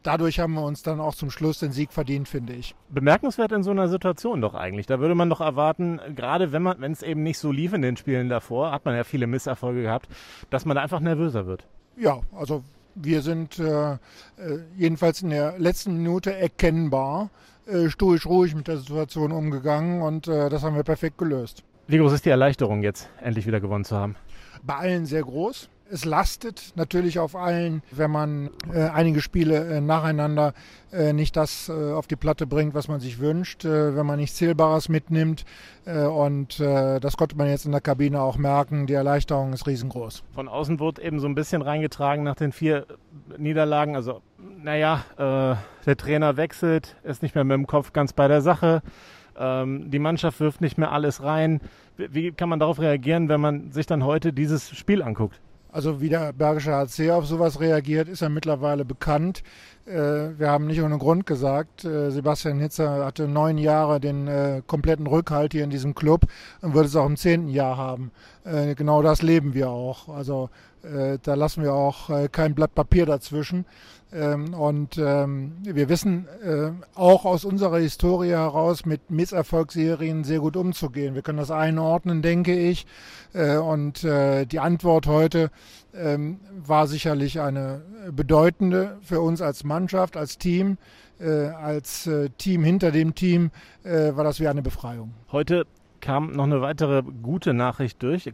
dadurch 0.10 0.40
haben 0.40 0.56
wir 0.56 0.64
uns 0.64 0.82
dann 0.82 1.00
auch 1.00 1.14
zum 1.14 1.30
Schluss 1.30 1.60
den 1.60 1.72
Sieg 1.72 1.94
verdient, 1.94 2.28
finde 2.28 2.54
ich. 2.54 2.74
Bemerkenswert 2.90 3.52
in 3.52 3.62
so 3.62 3.70
einer 3.70 3.88
Situation 3.88 4.42
doch 4.42 4.56
eigentlich. 4.56 4.88
Da 4.88 5.00
würde 5.00 5.14
man 5.14 5.30
doch 5.30 5.40
erwarten, 5.40 6.00
gerade 6.16 6.52
wenn 6.52 6.64
man, 6.64 6.82
wenn 6.82 6.92
es 6.92 7.04
eben 7.04 7.22
nicht 7.22 7.38
so 7.38 7.52
lief 7.52 7.74
in 7.74 7.84
den 7.84 7.96
Spielen 7.96 8.28
davor, 8.28 8.72
hat 8.72 8.86
man 8.86 8.96
ja 8.96 9.04
viele 9.04 9.28
Misserfolge 9.28 9.84
gehabt, 9.84 10.10
dass 10.50 10.66
man 10.66 10.76
da 10.76 10.82
einfach 10.82 11.00
nervöser 11.00 11.46
wird. 11.46 11.68
Ja, 11.96 12.22
also 12.36 12.64
wir 12.96 13.22
sind 13.22 13.60
äh, 13.60 13.94
äh 13.94 13.98
jedenfalls 14.76 15.22
in 15.22 15.30
der 15.30 15.60
letzten 15.60 15.98
Minute 15.98 16.34
erkennbar 16.34 17.30
äh, 17.68 17.90
stoisch 17.90 18.26
ruhig 18.26 18.56
mit 18.56 18.68
der 18.68 18.78
Situation 18.78 19.32
umgegangen 19.32 20.02
und 20.02 20.28
äh, 20.28 20.50
das 20.50 20.64
haben 20.64 20.76
wir 20.76 20.84
perfekt 20.84 21.20
gelöst. 21.20 21.64
Wie 21.86 22.00
groß 22.00 22.14
ist 22.14 22.26
die 22.26 22.32
Erleichterung 22.32 22.82
jetzt, 22.82 23.10
endlich 23.22 23.46
wieder 23.46 23.60
gewonnen 23.60 23.86
zu 23.86 23.96
haben? 23.96 24.16
Bei 24.64 24.76
allen 24.76 25.06
sehr 25.06 25.22
groß. 25.22 25.70
Es 25.92 26.06
lastet 26.06 26.74
natürlich 26.76 27.18
auf 27.18 27.36
allen, 27.36 27.82
wenn 27.92 28.12
man 28.12 28.52
äh, 28.72 28.90
einige 28.90 29.22
Spiele 29.22 29.78
äh, 29.78 29.82
nacheinander 29.82 30.54
äh, 30.92 31.14
nicht 31.14 31.36
das 31.36 31.68
äh, 31.68 31.94
auf 31.94 32.06
die 32.06 32.16
Platte 32.16 32.46
bringt, 32.46 32.76
was 32.76 32.88
man 32.88 33.00
sich 33.00 33.20
wünscht, 33.20 33.66
äh, 33.66 33.96
wenn 33.96 34.06
man 34.06 34.20
nichts 34.20 34.38
Zählbares 34.38 34.88
mitnimmt. 34.88 35.46
Äh, 35.86 36.04
und 36.04 36.60
das 36.60 37.18
konnte 37.18 37.36
man 37.38 37.48
jetzt 37.48 37.66
in 37.66 37.72
der 37.72 37.82
Kabine 37.82 38.22
auch 38.22 38.38
merken. 38.38 38.86
Die 38.86 38.94
Erleichterung 38.94 39.54
ist 39.54 39.66
riesengroß. 39.66 40.24
Von 40.34 40.48
außen 40.48 40.80
wurde 40.80 41.02
eben 41.02 41.20
so 41.20 41.28
ein 41.28 41.36
bisschen 41.36 41.62
reingetragen 41.62 42.24
nach 42.24 42.36
den 42.36 42.52
vier 42.52 42.86
Niederlagen. 43.38 43.96
Also, 43.96 44.22
naja, 44.38 45.04
der 45.18 45.98
Trainer 45.98 46.38
wechselt, 46.38 46.96
ist 47.04 47.22
nicht 47.24 47.36
mehr 47.36 47.44
mit 47.44 47.56
dem 47.56 47.68
Kopf 47.68 47.94
ganz 47.94 48.14
bei 48.14 48.28
der 48.28 48.42
Sache. 48.42 48.82
Ähm, 49.38 49.90
die 49.90 50.00
Mannschaft 50.00 50.40
wirft 50.40 50.62
nicht 50.62 50.78
mehr 50.78 50.92
alles 50.92 51.24
rein. 51.24 51.62
Wie 51.98 52.32
kann 52.32 52.50
man 52.50 52.60
darauf 52.60 52.80
reagieren, 52.80 53.30
wenn 53.30 53.42
man 53.42 53.72
sich 53.72 53.86
dann 53.86 54.04
heute 54.04 54.34
dieses 54.34 54.70
Spiel 54.76 55.02
anguckt? 55.02 55.40
Also 55.72 56.02
wie 56.02 56.10
der 56.10 56.34
Bergische 56.34 56.74
HC 56.74 57.12
auf 57.12 57.28
sowas 57.28 57.60
reagiert, 57.60 58.08
ist 58.08 58.22
ja 58.22 58.30
mittlerweile 58.30 58.86
bekannt. 58.86 59.44
Äh, 59.86 60.38
wir 60.38 60.50
haben 60.50 60.68
nicht 60.68 60.82
ohne 60.82 60.98
Grund 60.98 61.26
gesagt, 61.26 61.86
äh, 61.86 62.12
Sebastian 62.12 62.60
Hitzer 62.60 63.06
hatte 63.06 63.28
neun 63.28 63.58
Jahre 63.58 64.00
den 64.00 64.28
äh, 64.28 64.62
kompletten 64.66 65.06
Rückhalt 65.06 65.54
hier 65.54 65.64
in 65.64 65.70
diesem 65.70 65.94
Club 65.94 66.26
und 66.62 66.74
wird 66.74 66.86
es 66.86 66.96
auch 66.96 67.06
im 67.06 67.18
zehnten 67.18 67.50
Jahr 67.50 67.78
haben. 67.78 68.12
Genau 68.46 69.04
das 69.04 69.22
leben 69.22 69.54
wir 69.54 69.70
auch. 69.70 70.10
Also 70.10 70.50
da 70.82 71.34
lassen 71.36 71.62
wir 71.62 71.74
auch 71.74 72.10
kein 72.32 72.56
Blatt 72.56 72.74
Papier 72.74 73.06
dazwischen. 73.06 73.66
Ähm, 74.12 74.54
und 74.54 74.98
ähm, 74.98 75.58
wir 75.62 75.90
wissen 75.90 76.28
auch 76.96 77.26
aus 77.26 77.46
unserer 77.46 77.80
Historie 77.80 78.30
heraus, 78.30 78.86
mit 78.86 79.12
Misserfolgsserien 79.12 80.24
sehr 80.24 80.40
gut 80.40 80.56
umzugehen. 80.56 81.16
Wir 81.16 81.22
können 81.22 81.38
das 81.38 81.52
einordnen, 81.52 82.22
denke 82.22 82.58
ich. 82.58 82.86
Und 83.34 84.02
die 84.04 84.60
Antwort 84.60 85.06
heute 85.06 85.52
ähm, 85.94 86.40
war 86.56 86.88
sicherlich 86.88 87.40
eine 87.40 87.82
bedeutende 88.12 88.98
für 89.04 89.22
uns 89.22 89.42
als 89.42 89.64
Mannschaft, 89.64 90.18
als 90.18 90.40
Team. 90.40 90.78
Äh, 91.20 91.50
als 91.50 92.08
äh, 92.08 92.30
Team 92.38 92.64
hinter 92.64 92.92
dem 92.92 93.14
Team 93.14 93.52
äh, 93.84 94.16
war 94.16 94.24
das 94.24 94.40
wie 94.40 94.48
eine 94.48 94.62
Befreiung. 94.62 95.14
Heute 95.34 95.66
kam 96.02 96.32
noch 96.32 96.46
eine 96.46 96.62
weitere 96.62 97.04
gute 97.04 97.54
Nachricht 97.54 98.02
durch, 98.04 98.28
äh, 98.28 98.32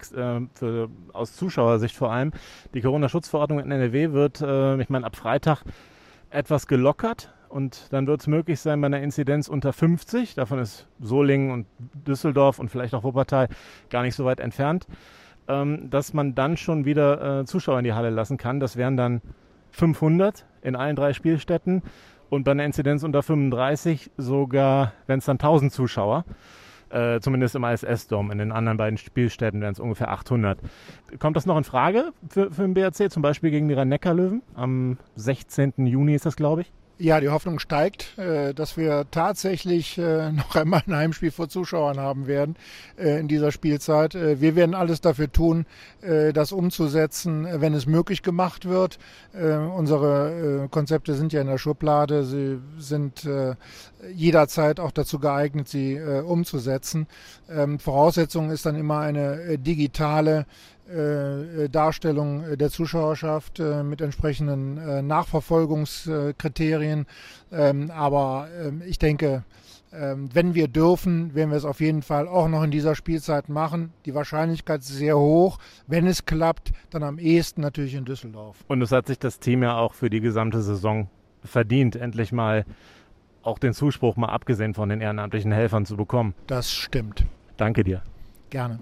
für, 0.53 0.89
aus 1.13 1.35
Zuschauersicht 1.35 1.95
vor 1.95 2.11
allem. 2.11 2.31
Die 2.73 2.81
Corona-Schutzverordnung 2.81 3.59
in 3.59 3.71
NRW 3.71 4.11
wird, 4.11 4.41
äh, 4.41 4.81
ich 4.81 4.89
meine, 4.89 5.05
ab 5.05 5.15
Freitag 5.15 5.63
etwas 6.29 6.67
gelockert. 6.67 7.31
Und 7.49 7.93
dann 7.93 8.05
wird 8.05 8.19
es 8.19 8.27
möglich 8.27 8.59
sein 8.59 8.81
bei 8.81 8.87
einer 8.87 9.01
Inzidenz 9.01 9.47
unter 9.47 9.71
50. 9.71 10.35
Davon 10.35 10.59
ist 10.59 10.87
Solingen 10.99 11.51
und 11.51 11.67
Düsseldorf 12.05 12.59
und 12.59 12.69
vielleicht 12.69 12.93
auch 12.93 13.03
Wuppertal 13.03 13.47
gar 13.89 14.01
nicht 14.01 14.15
so 14.15 14.25
weit 14.25 14.41
entfernt 14.41 14.87
ähm, 15.47 15.89
dass 15.89 16.13
man 16.13 16.35
dann 16.35 16.57
schon 16.57 16.85
wieder 16.85 17.41
äh, 17.41 17.45
Zuschauer 17.45 17.79
in 17.79 17.85
die 17.85 17.93
Halle 17.93 18.09
lassen 18.09 18.37
kann. 18.37 18.59
Das 18.59 18.77
wären 18.77 18.97
dann 18.97 19.21
500 19.71 20.45
in 20.61 20.75
allen 20.75 20.95
drei 20.95 21.13
Spielstätten 21.13 21.83
und 22.29 22.43
bei 22.43 22.51
einer 22.51 22.65
Inzidenz 22.65 23.03
unter 23.03 23.21
35 23.21 24.11
sogar, 24.17 24.93
wenn 25.07 25.19
es 25.19 25.25
dann 25.25 25.35
1000 25.35 25.71
Zuschauer. 25.71 26.25
Äh, 26.89 27.19
zumindest 27.19 27.55
im 27.55 27.63
ISS-Dom. 27.63 28.31
In 28.31 28.37
den 28.37 28.51
anderen 28.51 28.77
beiden 28.77 28.97
Spielstätten 28.97 29.61
wären 29.61 29.73
es 29.73 29.79
ungefähr 29.79 30.11
800. 30.11 30.59
Kommt 31.19 31.35
das 31.35 31.45
noch 31.45 31.57
in 31.57 31.63
Frage 31.63 32.13
für, 32.29 32.51
für 32.51 32.61
den 32.61 32.73
BRC, 32.73 33.11
zum 33.11 33.21
Beispiel 33.21 33.51
gegen 33.51 33.67
die 33.67 33.73
Rhein-Neckar-Löwen? 33.73 34.43
Am 34.53 34.97
16. 35.15 35.73
Juni 35.77 36.13
ist 36.13 36.25
das, 36.25 36.35
glaube 36.35 36.61
ich. 36.61 36.71
Ja, 36.97 37.19
die 37.19 37.27
Hoffnung 37.27 37.59
steigt, 37.59 38.17
äh, 38.17 38.53
dass 38.53 38.77
wir 38.77 39.05
tatsächlich 39.11 39.97
äh, 39.97 40.31
noch 40.31 40.55
einmal 40.55 40.81
ein 40.87 40.95
Heimspiel 40.95 41.31
vor 41.31 41.49
Zuschauern 41.49 41.99
haben 41.99 42.25
werden 42.25 42.55
äh, 42.97 43.19
in 43.19 43.27
dieser 43.27 43.51
Spielzeit. 43.51 44.13
Wir 44.13 44.55
werden 44.55 44.73
alles 44.73 45.01
dafür 45.01 45.31
tun, 45.31 45.65
das 46.01 46.51
umzusetzen, 46.51 47.47
wenn 47.51 47.73
es 47.73 47.85
möglich 47.85 48.21
gemacht 48.23 48.65
wird. 48.65 48.99
Unsere 49.33 50.67
Konzepte 50.71 51.15
sind 51.15 51.33
ja 51.33 51.41
in 51.41 51.47
der 51.47 51.57
Schublade. 51.57 52.23
Sie 52.23 52.59
sind 52.77 53.27
jederzeit 54.13 54.79
auch 54.79 54.91
dazu 54.91 55.19
geeignet, 55.19 55.67
sie 55.67 55.99
umzusetzen. 55.99 57.07
Ähm, 57.49 57.79
Voraussetzung 57.79 58.51
ist 58.51 58.65
dann 58.65 58.75
immer 58.75 58.99
eine 58.99 59.57
digitale 59.57 60.45
Darstellung 61.69 62.57
der 62.57 62.69
Zuschauerschaft 62.69 63.59
äh, 63.59 63.83
mit 63.83 64.01
entsprechenden 64.01 64.77
äh, 64.77 65.01
Nachverfolgungskriterien. 65.01 67.05
Ähm, 67.51 67.91
aber 67.91 68.47
ähm, 68.61 68.81
ich 68.85 68.99
denke, 68.99 69.43
ähm, 69.93 70.29
wenn 70.33 70.55
wir 70.55 70.67
dürfen, 70.67 71.33
werden 71.35 71.51
wir 71.51 71.57
es 71.57 71.65
auf 71.65 71.79
jeden 71.79 72.01
Fall 72.01 72.27
auch 72.27 72.47
noch 72.47 72.63
in 72.63 72.71
dieser 72.71 72.95
Spielzeit 72.95 73.49
machen. 73.49 73.93
Die 74.05 74.13
Wahrscheinlichkeit 74.13 74.81
ist 74.81 74.89
sehr 74.89 75.17
hoch. 75.17 75.57
Wenn 75.87 76.05
es 76.05 76.25
klappt, 76.25 76.71
dann 76.89 77.03
am 77.03 77.17
ehesten 77.17 77.61
natürlich 77.61 77.95
in 77.95 78.05
Düsseldorf. 78.05 78.57
Und 78.67 78.81
es 78.81 78.91
hat 78.91 79.07
sich 79.07 79.19
das 79.19 79.39
Team 79.39 79.63
ja 79.63 79.77
auch 79.77 79.93
für 79.93 80.09
die 80.09 80.21
gesamte 80.21 80.61
Saison 80.61 81.09
verdient, 81.43 81.95
endlich 81.95 82.31
mal 82.31 82.65
auch 83.43 83.59
den 83.59 83.73
Zuspruch 83.73 84.17
mal 84.17 84.29
abgesehen 84.29 84.73
von 84.73 84.89
den 84.89 85.01
ehrenamtlichen 85.01 85.51
Helfern 85.51 85.85
zu 85.85 85.95
bekommen. 85.95 86.33
Das 86.47 86.71
stimmt. 86.71 87.25
Danke 87.57 87.83
dir. 87.83 88.01
Gerne. 88.49 88.79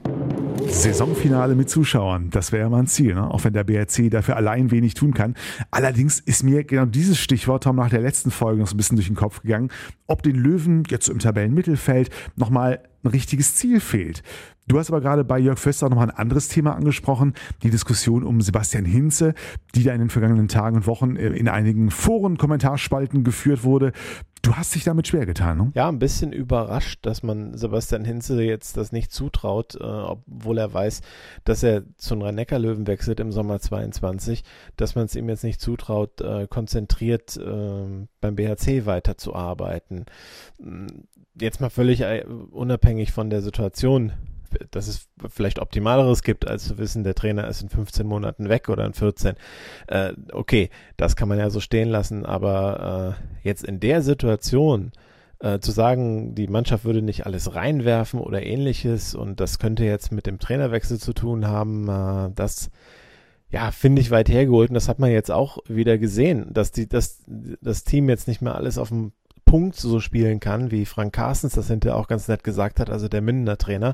Saisonfinale 0.74 1.56
mit 1.56 1.70
Zuschauern, 1.70 2.30
das 2.32 2.52
wäre 2.52 2.64
ja 2.64 2.70
mal 2.70 2.80
ein 2.80 2.88
Ziel, 2.88 3.14
ne? 3.14 3.30
auch 3.30 3.44
wenn 3.44 3.54
der 3.54 3.64
BRC 3.64 4.10
dafür 4.10 4.36
allein 4.36 4.72
wenig 4.72 4.96
tun 4.96 5.14
kann. 5.14 5.36
Allerdings 5.72 6.20
ist 6.20 6.44
mir 6.44 6.64
genau 6.64 6.86
dieses 6.86 7.20
Stichwort, 7.20 7.64
Tom, 7.64 7.78
nach 7.78 7.90
der 7.90 8.02
letzten 8.02 8.32
Folge 8.32 8.60
noch 8.60 8.68
so 8.68 8.74
ein 8.74 8.78
bisschen 8.78 8.98
durch 8.98 9.08
den 9.08 9.16
Kopf 9.16 9.44
gegangen, 9.44 9.70
ob 10.08 10.24
den 10.24 10.36
Löwen 10.36 10.84
jetzt 10.90 11.08
im 11.08 11.20
Tabellenmittelfeld 11.20 12.10
nochmal 12.36 12.82
ein 13.04 13.12
richtiges 13.12 13.56
Ziel 13.56 13.80
fehlt. 13.80 14.24
Du 14.68 14.80
hast 14.80 14.90
aber 14.90 15.00
gerade 15.00 15.24
bei 15.24 15.40
Jörg 15.40 15.60
Föster 15.60 15.90
nochmal 15.90 16.10
ein 16.10 16.18
anderes 16.18 16.48
Thema 16.48 16.76
angesprochen, 16.76 17.34
die 17.62 17.70
Diskussion 17.70 18.24
um 18.24 18.42
Sebastian 18.42 18.86
Hinze, 18.86 19.36
die 19.76 19.84
da 19.84 19.94
in 19.94 20.00
den 20.00 20.10
vergangenen 20.10 20.48
Tagen 20.48 20.78
und 20.78 20.88
Wochen 20.88 21.16
äh, 21.16 21.28
in 21.28 21.48
einigen 21.48 21.92
Foren, 21.92 22.38
Kommentarspalten 22.38 23.24
geführt 23.24 23.64
wurde. 23.64 23.92
Du 24.44 24.58
hast 24.58 24.76
dich 24.76 24.84
damit 24.84 25.08
schwer 25.08 25.26
getan, 25.26 25.58
ne? 25.58 25.72
Ja, 25.74 25.88
ein 25.88 26.00
bisschen 26.00 26.34
überrascht, 26.34 27.00
dass 27.06 27.24
man 27.24 27.58
Sebastian 27.58 28.04
Hinze 28.04 28.44
jetzt 28.44 28.76
das 28.76 28.92
nicht 28.92 29.14
zutraut, 29.14 29.76
äh, 29.76 29.84
obwohl 29.84 30.58
er 30.58 30.74
weiß, 30.74 31.00
dass 31.46 31.64
er 31.64 31.84
zu 31.96 32.16
den 32.16 32.24
Rhein-Neckar-Löwen 32.24 32.86
wechselt 32.86 33.22
im 33.22 33.32
Sommer 33.32 33.62
22, 33.62 34.44
dass 34.76 34.96
man 34.96 35.06
es 35.06 35.16
ihm 35.16 35.30
jetzt 35.30 35.46
nicht 35.46 35.62
zutraut, 35.62 36.20
äh, 36.20 36.48
konzentriert 36.48 37.38
äh, 37.38 38.06
beim 38.20 38.36
BHC 38.36 38.86
weiterzuarbeiten. 38.86 40.08
Hm, 40.60 41.06
jetzt 41.40 41.62
mal 41.62 41.70
völlig 41.70 42.02
äh, 42.02 42.26
unabhängig 42.52 43.14
von 43.14 43.30
der 43.30 43.42
Situation, 43.42 44.12
dass 44.72 44.88
es 44.88 45.08
vielleicht 45.30 45.60
Optimaleres 45.60 46.24
gibt, 46.24 46.48
als 46.48 46.68
zu 46.68 46.78
wissen, 46.78 47.04
der 47.04 47.16
Trainer 47.16 47.48
ist 47.48 47.62
in 47.62 47.70
15 47.70 48.06
Monaten 48.06 48.50
weg 48.50 48.70
oder 48.70 48.86
in 48.86 48.94
14. 48.94 49.36
Äh, 49.88 50.14
okay, 50.32 50.70
das 50.98 51.16
kann 51.16 51.28
man 51.28 51.40
ja 51.40 51.50
so 51.50 51.60
stehen 51.60 51.90
lassen, 51.90 52.26
aber 52.26 53.18
äh, 53.20 53.48
jetzt 53.48 53.64
in 53.64 53.80
der 53.80 54.02
Situation 54.02 54.92
äh, 55.40 55.60
zu 55.60 55.72
sagen, 55.72 56.36
die 56.36 56.48
Mannschaft 56.48 56.86
würde 56.86 57.02
nicht 57.02 57.26
alles 57.26 57.54
reinwerfen 57.54 58.20
oder 58.20 58.44
ähnliches 58.44 59.14
und 59.14 59.40
das 59.40 59.60
könnte 59.60 59.84
jetzt 59.84 60.12
mit 60.12 60.26
dem 60.26 60.40
Trainerwechsel 60.40 61.00
zu 61.00 61.14
tun 61.14 61.48
haben, 61.48 61.90
äh, 61.90 62.32
das 62.34 62.72
ja, 63.50 63.70
finde 63.70 64.02
ich 64.02 64.10
weit 64.10 64.30
hergeholt 64.30 64.72
und 64.72 64.74
das 64.74 64.90
hat 64.90 64.98
man 64.98 65.12
jetzt 65.12 65.30
auch 65.30 65.60
wieder 65.68 66.00
gesehen, 66.00 66.52
dass 66.54 66.72
die, 66.72 66.90
dass 66.90 67.22
das 67.28 67.84
Team 67.84 68.10
jetzt 68.10 68.28
nicht 68.28 68.42
mehr 68.42 68.56
alles 68.56 68.80
auf 68.80 68.90
dem 68.90 69.12
Punkt 69.54 69.76
so 69.76 70.00
spielen 70.00 70.40
kann, 70.40 70.72
wie 70.72 70.84
Frank 70.84 71.14
Carstens 71.14 71.54
das 71.54 71.68
hinterher 71.68 71.96
auch 71.96 72.08
ganz 72.08 72.28
nett 72.28 72.44
gesagt 72.44 72.80
hat, 72.80 72.90
also 72.90 73.08
der 73.08 73.22
Mindener 73.22 73.60
Trainer. 73.60 73.94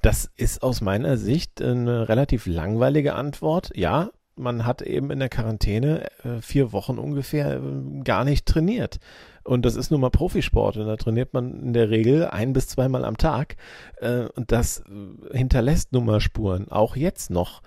Das 0.00 0.30
ist 0.36 0.62
aus 0.62 0.80
meiner 0.80 1.16
Sicht 1.16 1.60
eine 1.60 2.08
relativ 2.08 2.46
langweilige 2.46 3.16
Antwort. 3.16 3.72
Ja, 3.74 4.10
man 4.36 4.64
hat 4.64 4.80
eben 4.80 5.10
in 5.10 5.18
der 5.18 5.28
Quarantäne 5.28 6.08
äh, 6.22 6.40
vier 6.40 6.70
Wochen 6.72 6.98
ungefähr 6.98 7.56
äh, 7.56 8.02
gar 8.04 8.22
nicht 8.22 8.46
trainiert. 8.46 9.00
Und 9.42 9.64
das 9.64 9.74
ist 9.74 9.90
nun 9.90 10.02
mal 10.02 10.10
Profisport 10.10 10.76
und 10.76 10.86
da 10.86 10.96
trainiert 10.96 11.34
man 11.34 11.52
in 11.60 11.72
der 11.72 11.90
Regel 11.90 12.28
ein 12.28 12.52
bis 12.52 12.68
zweimal 12.68 13.04
am 13.04 13.16
Tag. 13.16 13.56
Äh, 13.96 14.26
und 14.36 14.52
das 14.52 14.84
hinterlässt 15.32 15.92
nun 15.92 16.04
mal 16.04 16.20
Spuren, 16.20 16.70
auch 16.70 16.94
jetzt 16.94 17.28
noch. 17.28 17.60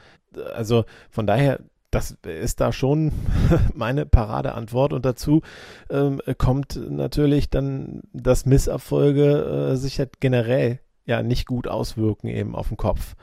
Also 0.53 0.85
von 1.09 1.27
daher 1.27 1.59
das 1.95 2.17
ist 2.23 2.59
da 2.59 2.73
schon 2.73 3.13
meine 3.73 4.05
Paradeantwort. 4.05 4.91
Und 4.91 5.05
dazu 5.05 5.41
ähm, 5.89 6.21
kommt 6.37 6.77
natürlich 6.89 7.49
dann, 7.49 8.01
dass 8.11 8.45
Misserfolge 8.45 9.71
äh, 9.71 9.75
sich 9.77 9.97
halt 9.99 10.19
generell 10.19 10.79
ja 11.05 11.23
nicht 11.23 11.47
gut 11.47 11.67
auswirken 11.67 12.27
eben 12.27 12.53
auf 12.53 12.67
den 12.67 12.77
Kopf. 12.77 13.15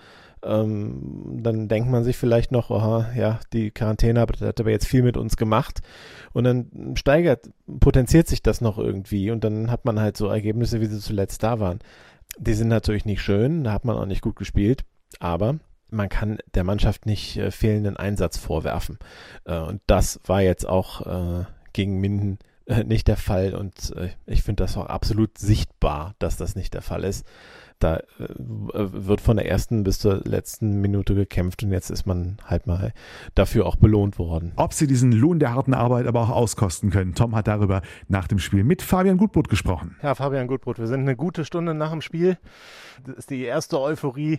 Ähm, 0.42 1.40
dann 1.42 1.68
denkt 1.68 1.90
man 1.90 2.02
sich 2.02 2.16
vielleicht 2.16 2.50
noch, 2.50 2.70
aha, 2.70 3.10
ja, 3.14 3.40
die 3.52 3.70
Quarantäne 3.70 4.20
hat, 4.20 4.40
hat 4.40 4.60
aber 4.60 4.70
jetzt 4.70 4.88
viel 4.88 5.02
mit 5.02 5.18
uns 5.18 5.36
gemacht. 5.36 5.82
Und 6.32 6.44
dann 6.44 6.94
steigert, 6.96 7.50
potenziert 7.78 8.26
sich 8.26 8.42
das 8.42 8.62
noch 8.62 8.78
irgendwie. 8.78 9.30
Und 9.30 9.44
dann 9.44 9.70
hat 9.70 9.84
man 9.84 10.00
halt 10.00 10.16
so 10.16 10.28
Ergebnisse, 10.28 10.80
wie 10.80 10.86
sie 10.86 10.98
zuletzt 10.98 11.42
da 11.42 11.60
waren. 11.60 11.80
Die 12.38 12.54
sind 12.54 12.68
natürlich 12.68 13.04
nicht 13.04 13.20
schön, 13.20 13.64
da 13.64 13.72
hat 13.72 13.84
man 13.84 13.96
auch 13.96 14.06
nicht 14.06 14.22
gut 14.22 14.36
gespielt. 14.36 14.84
Aber 15.20 15.58
man 15.92 16.08
kann 16.08 16.38
der 16.54 16.64
Mannschaft 16.64 17.06
nicht 17.06 17.36
äh, 17.36 17.50
fehlenden 17.50 17.96
Einsatz 17.96 18.38
vorwerfen. 18.38 18.98
Äh, 19.44 19.58
und 19.58 19.80
das 19.86 20.20
war 20.24 20.42
jetzt 20.42 20.68
auch 20.68 21.06
äh, 21.06 21.44
gegen 21.72 22.00
Minden 22.00 22.38
äh, 22.66 22.84
nicht 22.84 23.08
der 23.08 23.16
Fall. 23.16 23.54
Und 23.54 23.94
äh, 23.96 24.10
ich 24.26 24.42
finde 24.42 24.62
das 24.62 24.76
auch 24.76 24.86
absolut 24.86 25.38
sichtbar, 25.38 26.14
dass 26.18 26.36
das 26.36 26.56
nicht 26.56 26.74
der 26.74 26.82
Fall 26.82 27.04
ist. 27.04 27.26
Da 27.78 27.96
äh, 27.96 28.02
wird 28.18 29.20
von 29.20 29.36
der 29.36 29.48
ersten 29.48 29.82
bis 29.82 29.98
zur 29.98 30.22
letzten 30.24 30.80
Minute 30.80 31.14
gekämpft 31.14 31.64
und 31.64 31.72
jetzt 31.72 31.90
ist 31.90 32.06
man 32.06 32.36
halt 32.44 32.66
mal 32.66 32.92
dafür 33.34 33.66
auch 33.66 33.76
belohnt 33.76 34.18
worden. 34.18 34.52
Ob 34.56 34.72
sie 34.72 34.86
diesen 34.86 35.10
Lohn 35.10 35.40
der 35.40 35.52
harten 35.52 35.74
Arbeit 35.74 36.06
aber 36.06 36.20
auch 36.20 36.30
auskosten 36.30 36.90
können. 36.90 37.14
Tom 37.14 37.34
hat 37.34 37.48
darüber 37.48 37.82
nach 38.08 38.28
dem 38.28 38.38
Spiel 38.38 38.62
mit 38.62 38.82
Fabian 38.82 39.16
Gutbrot 39.16 39.48
gesprochen. 39.48 39.96
Ja, 40.02 40.14
Fabian 40.14 40.46
Gutbrot, 40.46 40.78
wir 40.78 40.86
sind 40.86 41.00
eine 41.00 41.16
gute 41.16 41.44
Stunde 41.44 41.74
nach 41.74 41.90
dem 41.90 42.02
Spiel. 42.02 42.38
Das 43.04 43.16
ist 43.16 43.30
die 43.30 43.42
erste 43.42 43.80
Euphorie 43.80 44.38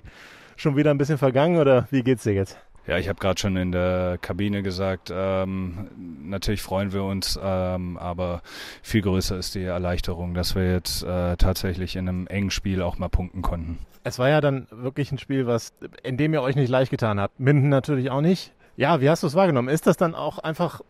schon 0.55 0.75
wieder 0.75 0.91
ein 0.91 0.98
bisschen 0.98 1.17
vergangen 1.17 1.57
oder 1.57 1.88
wie 1.91 2.03
geht's 2.03 2.24
dir 2.24 2.33
jetzt? 2.33 2.57
Ja, 2.86 2.98
ich 2.98 3.07
habe 3.07 3.19
gerade 3.19 3.39
schon 3.39 3.55
in 3.55 3.72
der 3.72 4.17
Kabine 4.22 4.62
gesagt, 4.62 5.10
ähm, 5.13 5.88
natürlich 6.22 6.62
freuen 6.62 6.91
wir 6.91 7.03
uns, 7.03 7.39
ähm, 7.41 7.98
aber 7.98 8.41
viel 8.81 9.01
größer 9.01 9.38
ist 9.38 9.55
die 9.55 9.63
Erleichterung, 9.63 10.33
dass 10.33 10.53
wir 10.53 10.69
jetzt 10.69 11.01
äh, 11.03 11.38
tatsächlich 11.38 11.95
in 11.95 12.10
einem 12.10 12.27
engen 12.27 12.51
Spiel 12.51 12.81
auch 12.81 12.98
mal 12.98 13.07
punkten 13.07 13.41
konnten. 13.41 13.79
Es 14.03 14.19
war 14.19 14.27
ja 14.27 14.41
dann 14.41 14.67
wirklich 14.69 15.13
ein 15.13 15.17
Spiel, 15.17 15.48
was, 15.48 15.72
in 16.03 16.17
dem 16.17 16.33
ihr 16.33 16.41
euch 16.41 16.57
nicht 16.57 16.69
leicht 16.69 16.91
getan 16.91 17.22
habt. 17.22 17.39
Minden 17.39 17.69
natürlich 17.69 18.12
auch 18.12 18.19
nicht. 18.19 18.51
Ja, 18.75 19.00
wie 19.00 19.10
hast 19.10 19.24
du 19.24 19.27
es 19.27 19.36
wahrgenommen? 19.36 19.69
Ist 19.69 19.88
das 19.88 19.95
dann 19.95 20.13
auch 20.13 20.39
einfach 20.39 20.81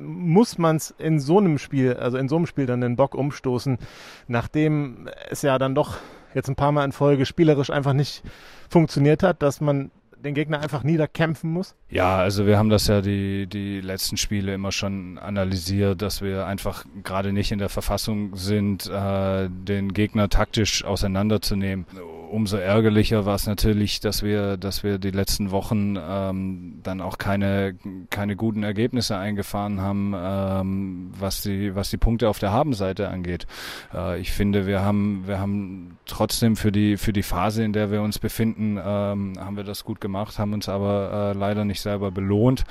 muss 0.00 0.58
man 0.58 0.76
es 0.76 0.92
in 0.98 1.20
so 1.20 1.38
einem 1.38 1.58
Spiel, 1.58 1.94
also 1.94 2.18
in 2.18 2.28
so 2.28 2.34
einem 2.34 2.46
Spiel 2.46 2.66
dann 2.66 2.80
den 2.80 2.96
Bock 2.96 3.14
umstoßen, 3.14 3.78
nachdem 4.26 5.08
es 5.28 5.42
ja 5.42 5.58
dann 5.58 5.76
doch 5.76 5.98
jetzt 6.34 6.48
ein 6.48 6.56
paar 6.56 6.72
Mal 6.72 6.84
in 6.84 6.92
Folge 6.92 7.26
spielerisch 7.26 7.70
einfach 7.70 7.92
nicht 7.92 8.22
funktioniert 8.68 9.22
hat, 9.22 9.42
dass 9.42 9.60
man 9.60 9.90
den 10.24 10.34
Gegner 10.34 10.60
einfach 10.60 10.82
niederkämpfen 10.82 11.50
muss? 11.50 11.74
Ja, 11.88 12.16
also 12.16 12.46
wir 12.46 12.58
haben 12.58 12.70
das 12.70 12.86
ja 12.86 13.00
die, 13.00 13.46
die 13.46 13.80
letzten 13.80 14.16
Spiele 14.16 14.54
immer 14.54 14.72
schon 14.72 15.18
analysiert, 15.18 16.02
dass 16.02 16.22
wir 16.22 16.46
einfach 16.46 16.84
gerade 17.02 17.32
nicht 17.32 17.52
in 17.52 17.58
der 17.58 17.68
Verfassung 17.68 18.36
sind, 18.36 18.86
äh, 18.86 19.48
den 19.50 19.92
Gegner 19.92 20.28
taktisch 20.28 20.84
auseinanderzunehmen 20.84 21.86
umso 22.30 22.56
ärgerlicher 22.56 23.26
war 23.26 23.34
es 23.34 23.46
natürlich, 23.46 24.00
dass 24.00 24.22
wir, 24.22 24.56
dass 24.56 24.82
wir 24.82 24.98
die 24.98 25.10
letzten 25.10 25.50
Wochen 25.50 25.96
ähm, 26.00 26.78
dann 26.82 27.00
auch 27.00 27.18
keine, 27.18 27.76
keine 28.08 28.36
guten 28.36 28.62
Ergebnisse 28.62 29.16
eingefahren 29.16 29.80
haben, 29.80 30.14
ähm, 30.16 31.10
was 31.18 31.42
die, 31.42 31.74
was 31.74 31.90
die 31.90 31.96
Punkte 31.96 32.28
auf 32.28 32.38
der 32.38 32.52
Habenseite 32.52 33.08
angeht. 33.08 33.46
Äh, 33.92 34.20
ich 34.20 34.32
finde, 34.32 34.66
wir 34.66 34.80
haben, 34.80 35.24
wir 35.26 35.40
haben 35.40 35.98
trotzdem 36.06 36.56
für 36.56 36.72
die, 36.72 36.96
für 36.96 37.12
die 37.12 37.22
Phase, 37.22 37.64
in 37.64 37.72
der 37.72 37.90
wir 37.90 38.02
uns 38.02 38.18
befinden, 38.18 38.78
ähm, 38.78 39.34
haben 39.38 39.56
wir 39.56 39.64
das 39.64 39.84
gut 39.84 40.00
gemacht, 40.00 40.09
haben 40.14 40.52
uns 40.52 40.68
aber 40.68 41.32
äh, 41.34 41.38
leider 41.38 41.64
nicht 41.64 41.80
selber 41.80 42.10
belohnt 42.10 42.64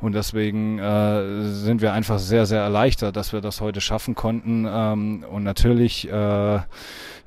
und 0.00 0.14
deswegen 0.14 0.78
äh, 0.78 1.48
sind 1.50 1.80
wir 1.80 1.92
einfach 1.92 2.18
sehr, 2.18 2.46
sehr 2.46 2.60
erleichtert, 2.60 3.16
dass 3.16 3.32
wir 3.32 3.40
das 3.40 3.60
heute 3.60 3.80
schaffen 3.80 4.14
konnten 4.14 4.66
ähm, 4.68 5.24
und 5.30 5.42
natürlich 5.42 6.10
äh, 6.10 6.60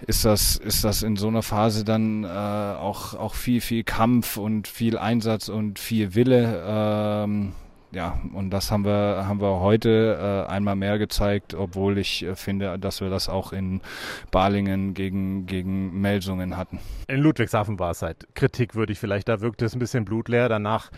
ist 0.07 0.25
das, 0.25 0.55
ist 0.55 0.83
das 0.83 1.03
in 1.03 1.15
so 1.15 1.27
einer 1.27 1.43
Phase 1.43 1.83
dann 1.83 2.23
äh, 2.23 2.27
auch, 2.27 3.13
auch 3.15 3.33
viel, 3.33 3.61
viel 3.61 3.83
Kampf 3.83 4.37
und 4.37 4.67
viel 4.67 4.97
Einsatz 4.97 5.49
und 5.49 5.79
viel 5.79 6.15
Wille. 6.15 6.63
Ähm, 6.65 7.53
ja, 7.91 8.19
und 8.33 8.51
das 8.51 8.71
haben 8.71 8.85
wir, 8.85 9.25
haben 9.27 9.41
wir 9.41 9.59
heute 9.59 10.45
äh, 10.47 10.51
einmal 10.51 10.75
mehr 10.75 10.99
gezeigt, 10.99 11.55
obwohl 11.55 11.97
ich 11.97 12.23
äh, 12.23 12.35
finde, 12.35 12.77
dass 12.77 13.01
wir 13.01 13.09
das 13.09 13.29
auch 13.29 13.51
in 13.51 13.81
Balingen 14.31 14.93
gegen, 14.93 15.47
gegen 15.47 15.99
Melsungen 15.99 16.55
hatten. 16.55 16.79
In 17.07 17.19
Ludwigshafen 17.19 17.79
war 17.79 17.91
es 17.91 18.01
halt 18.01 18.27
kritikwürdig 18.35 18.99
vielleicht, 18.99 19.27
da 19.27 19.41
wirkte 19.41 19.65
es 19.65 19.75
ein 19.75 19.79
bisschen 19.79 20.05
blutleer. 20.05 20.49
Danach 20.49 20.91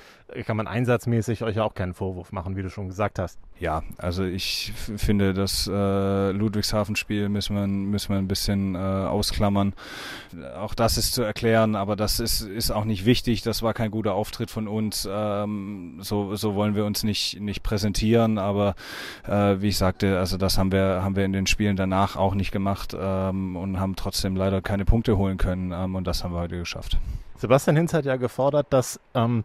kann 0.45 0.57
man 0.57 0.67
einsatzmäßig 0.67 1.43
euch 1.43 1.60
auch 1.60 1.74
keinen 1.74 1.93
Vorwurf 1.93 2.31
machen, 2.31 2.57
wie 2.57 2.62
du 2.62 2.69
schon 2.69 2.88
gesagt 2.88 3.19
hast. 3.19 3.39
Ja, 3.62 3.84
also 4.00 4.24
ich 4.24 4.74
finde, 4.75 5.36
das 5.36 5.70
äh, 5.72 6.32
Ludwigshafen-Spiel 6.32 7.30
müssen 7.30 7.56
wir, 7.56 7.68
müssen 7.68 8.10
wir 8.10 8.18
ein 8.18 8.27
bisschen 8.27 8.74
äh, 8.74 8.80
ausklammern. 8.80 9.74
Auch 10.58 10.74
das 10.74 10.98
ist 10.98 11.13
zu 11.13 11.22
erklären, 11.22 11.75
aber 11.75 11.96
das 11.96 12.20
ist, 12.20 12.41
ist 12.41 12.72
auch 12.72 12.86
nicht 12.86 13.06
wichtig. 13.06 13.44
Das 13.44 13.62
war 13.62 13.75
kein 13.75 13.91
guter 13.91 14.15
Auftritt 14.15 14.50
von 14.50 14.68
uns. 14.68 15.08
Ähm, 15.08 16.00
so, 16.01 16.36
so 16.36 16.56
wollen 16.56 16.74
wir 16.74 16.86
uns 16.86 17.03
nicht, 17.03 17.39
nicht 17.39 17.62
präsentieren, 17.62 18.39
aber 18.39 18.74
äh, 19.27 19.62
wie 19.62 19.68
ich 19.68 19.77
sagte, 19.77 20.18
also 20.18 20.38
das 20.38 20.58
haben 20.58 20.72
wir, 20.72 21.03
haben 21.03 21.15
wir 21.15 21.25
in 21.25 21.34
den 21.34 21.46
Spielen 21.46 21.75
danach 21.75 22.15
auch 22.15 22.34
nicht 22.34 22.51
gemacht 22.51 22.98
ähm, 23.00 23.56
und 23.56 23.80
haben 23.80 23.96
trotzdem 23.96 24.36
leider 24.36 24.63
keine 24.63 24.86
Punkte 24.86 25.20
holen 25.20 25.38
können 25.38 25.72
ähm, 25.72 25.94
und 25.94 26.08
das 26.08 26.24
haben 26.24 26.34
wir 26.34 26.39
heute 26.39 26.58
geschafft. 26.58 26.98
Sebastian 27.38 27.75
Hinz 27.75 27.94
hat 27.94 28.06
ja 28.06 28.15
gefordert, 28.15 28.65
dass 28.72 29.00
ähm, 29.13 29.44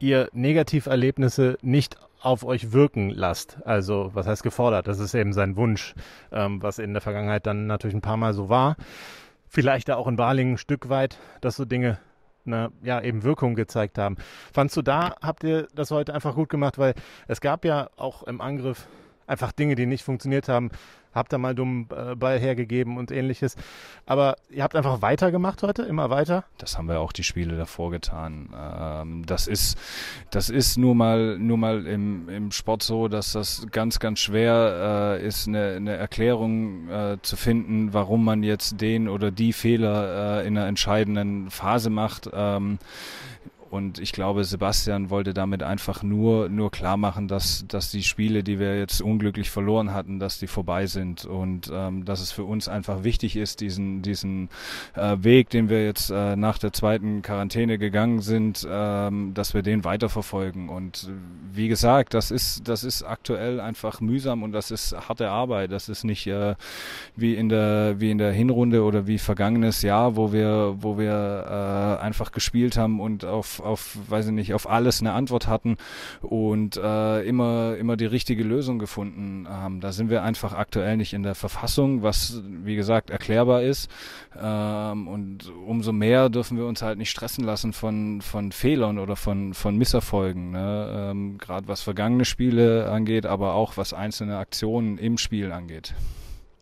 ihr 0.00 0.28
Negativerlebnisse 0.32 1.58
nicht 1.62 1.96
auf 2.22 2.44
euch 2.44 2.72
wirken 2.72 3.10
lasst. 3.10 3.58
Also 3.64 4.10
was 4.14 4.26
heißt 4.26 4.42
gefordert? 4.42 4.86
Das 4.86 4.98
ist 4.98 5.14
eben 5.14 5.32
sein 5.32 5.56
Wunsch, 5.56 5.94
ähm, 6.30 6.62
was 6.62 6.78
in 6.78 6.92
der 6.92 7.02
Vergangenheit 7.02 7.46
dann 7.46 7.66
natürlich 7.66 7.94
ein 7.94 8.00
paar 8.00 8.16
Mal 8.16 8.32
so 8.32 8.48
war. 8.48 8.76
Vielleicht 9.48 9.90
auch 9.90 10.06
in 10.06 10.16
Balingen 10.16 10.54
ein 10.54 10.58
Stück 10.58 10.88
weit, 10.88 11.18
dass 11.40 11.56
so 11.56 11.64
Dinge 11.64 11.98
eine, 12.46 12.72
ja, 12.82 13.00
eben 13.00 13.22
Wirkung 13.22 13.54
gezeigt 13.54 13.98
haben. 13.98 14.16
Fandst 14.52 14.76
du 14.76 14.82
da, 14.82 15.14
habt 15.22 15.44
ihr 15.44 15.68
das 15.74 15.90
heute 15.90 16.14
einfach 16.14 16.34
gut 16.34 16.48
gemacht, 16.48 16.78
weil 16.78 16.94
es 17.28 17.40
gab 17.40 17.64
ja 17.64 17.90
auch 17.96 18.22
im 18.24 18.40
Angriff 18.40 18.88
einfach 19.26 19.52
Dinge, 19.52 19.74
die 19.74 19.86
nicht 19.86 20.04
funktioniert 20.04 20.48
haben 20.48 20.70
habt 21.14 21.32
da 21.32 21.38
mal 21.38 21.54
dummen 21.54 21.88
äh, 21.90 22.14
Ball 22.14 22.38
hergegeben 22.38 22.96
und 22.96 23.10
ähnliches. 23.10 23.56
Aber 24.06 24.36
ihr 24.50 24.62
habt 24.62 24.76
einfach 24.76 25.02
weitergemacht 25.02 25.62
heute, 25.62 25.82
immer 25.82 26.10
weiter? 26.10 26.44
Das 26.58 26.78
haben 26.78 26.88
wir 26.88 27.00
auch 27.00 27.12
die 27.12 27.24
Spiele 27.24 27.56
davor 27.56 27.90
getan. 27.90 28.48
Ähm, 28.54 29.26
das 29.26 29.46
ist, 29.46 29.78
das 30.30 30.48
ist 30.50 30.78
nur 30.78 30.94
mal, 30.94 31.38
nur 31.38 31.58
mal 31.58 31.86
im, 31.86 32.28
im 32.28 32.50
Sport 32.50 32.82
so, 32.82 33.08
dass 33.08 33.32
das 33.32 33.66
ganz, 33.70 33.98
ganz 33.98 34.20
schwer 34.20 35.18
äh, 35.20 35.26
ist, 35.26 35.48
eine, 35.48 35.74
eine 35.76 35.96
Erklärung 35.96 36.88
äh, 36.88 37.18
zu 37.22 37.36
finden, 37.36 37.92
warum 37.92 38.24
man 38.24 38.42
jetzt 38.42 38.80
den 38.80 39.08
oder 39.08 39.30
die 39.30 39.52
Fehler 39.52 40.42
in 40.44 40.56
einer 40.56 40.66
entscheidenden 40.66 41.50
Phase 41.50 41.90
macht. 41.90 42.28
Und 43.72 43.98
ich 43.98 44.12
glaube, 44.12 44.44
Sebastian 44.44 45.08
wollte 45.08 45.32
damit 45.32 45.62
einfach 45.62 46.02
nur, 46.02 46.50
nur 46.50 46.70
klar 46.70 46.98
machen, 46.98 47.26
dass, 47.26 47.64
dass 47.66 47.90
die 47.90 48.02
Spiele, 48.02 48.44
die 48.44 48.58
wir 48.58 48.78
jetzt 48.78 49.00
unglücklich 49.00 49.50
verloren 49.50 49.94
hatten, 49.94 50.18
dass 50.18 50.38
die 50.38 50.46
vorbei 50.46 50.86
sind 50.86 51.24
und 51.24 51.72
ähm, 51.72 52.04
dass 52.04 52.20
es 52.20 52.32
für 52.32 52.44
uns 52.44 52.68
einfach 52.68 53.02
wichtig 53.02 53.34
ist, 53.34 53.62
diesen, 53.62 54.02
diesen 54.02 54.50
äh, 54.94 55.16
Weg, 55.20 55.48
den 55.48 55.70
wir 55.70 55.86
jetzt 55.86 56.10
äh, 56.10 56.36
nach 56.36 56.58
der 56.58 56.74
zweiten 56.74 57.22
Quarantäne 57.22 57.78
gegangen 57.78 58.20
sind, 58.20 58.68
ähm, 58.70 59.32
dass 59.32 59.54
wir 59.54 59.62
den 59.62 59.84
weiterverfolgen. 59.84 60.68
Und 60.68 61.08
wie 61.50 61.68
gesagt, 61.68 62.12
das 62.12 62.30
ist, 62.30 62.68
das 62.68 62.84
ist 62.84 63.02
aktuell 63.02 63.58
einfach 63.58 64.02
mühsam 64.02 64.42
und 64.42 64.52
das 64.52 64.70
ist 64.70 64.94
harte 65.08 65.30
Arbeit. 65.30 65.72
Das 65.72 65.88
ist 65.88 66.04
nicht 66.04 66.26
äh, 66.26 66.56
wie 67.16 67.36
in 67.36 67.48
der, 67.48 67.98
wie 67.98 68.10
in 68.10 68.18
der 68.18 68.32
Hinrunde 68.32 68.82
oder 68.82 69.06
wie 69.06 69.16
vergangenes 69.16 69.80
Jahr, 69.80 70.14
wo 70.14 70.30
wir, 70.30 70.74
wo 70.76 70.98
wir 70.98 71.98
äh, 71.98 72.04
einfach 72.04 72.32
gespielt 72.32 72.76
haben 72.76 73.00
und 73.00 73.24
auf 73.24 73.61
auf, 73.62 73.96
weiß 74.08 74.26
ich 74.26 74.32
nicht, 74.32 74.54
auf 74.54 74.68
alles 74.68 75.00
eine 75.00 75.12
Antwort 75.12 75.46
hatten 75.46 75.76
und 76.20 76.76
äh, 76.76 77.22
immer, 77.22 77.76
immer 77.76 77.96
die 77.96 78.06
richtige 78.06 78.44
Lösung 78.44 78.78
gefunden 78.78 79.46
haben. 79.48 79.80
Da 79.80 79.92
sind 79.92 80.10
wir 80.10 80.22
einfach 80.22 80.52
aktuell 80.52 80.96
nicht 80.96 81.12
in 81.12 81.22
der 81.22 81.34
Verfassung, 81.34 82.02
was, 82.02 82.42
wie 82.44 82.76
gesagt, 82.76 83.10
erklärbar 83.10 83.62
ist. 83.62 83.90
Ähm, 84.40 85.08
und 85.08 85.52
umso 85.66 85.92
mehr 85.92 86.28
dürfen 86.28 86.56
wir 86.56 86.66
uns 86.66 86.82
halt 86.82 86.98
nicht 86.98 87.10
stressen 87.10 87.44
lassen 87.44 87.72
von, 87.72 88.20
von 88.20 88.52
Fehlern 88.52 88.98
oder 88.98 89.16
von, 89.16 89.54
von 89.54 89.76
Misserfolgen. 89.76 90.50
Ne? 90.50 91.10
Ähm, 91.10 91.38
Gerade 91.38 91.68
was 91.68 91.82
vergangene 91.82 92.24
Spiele 92.24 92.90
angeht, 92.90 93.26
aber 93.26 93.54
auch 93.54 93.76
was 93.76 93.92
einzelne 93.92 94.38
Aktionen 94.38 94.98
im 94.98 95.18
Spiel 95.18 95.52
angeht. 95.52 95.94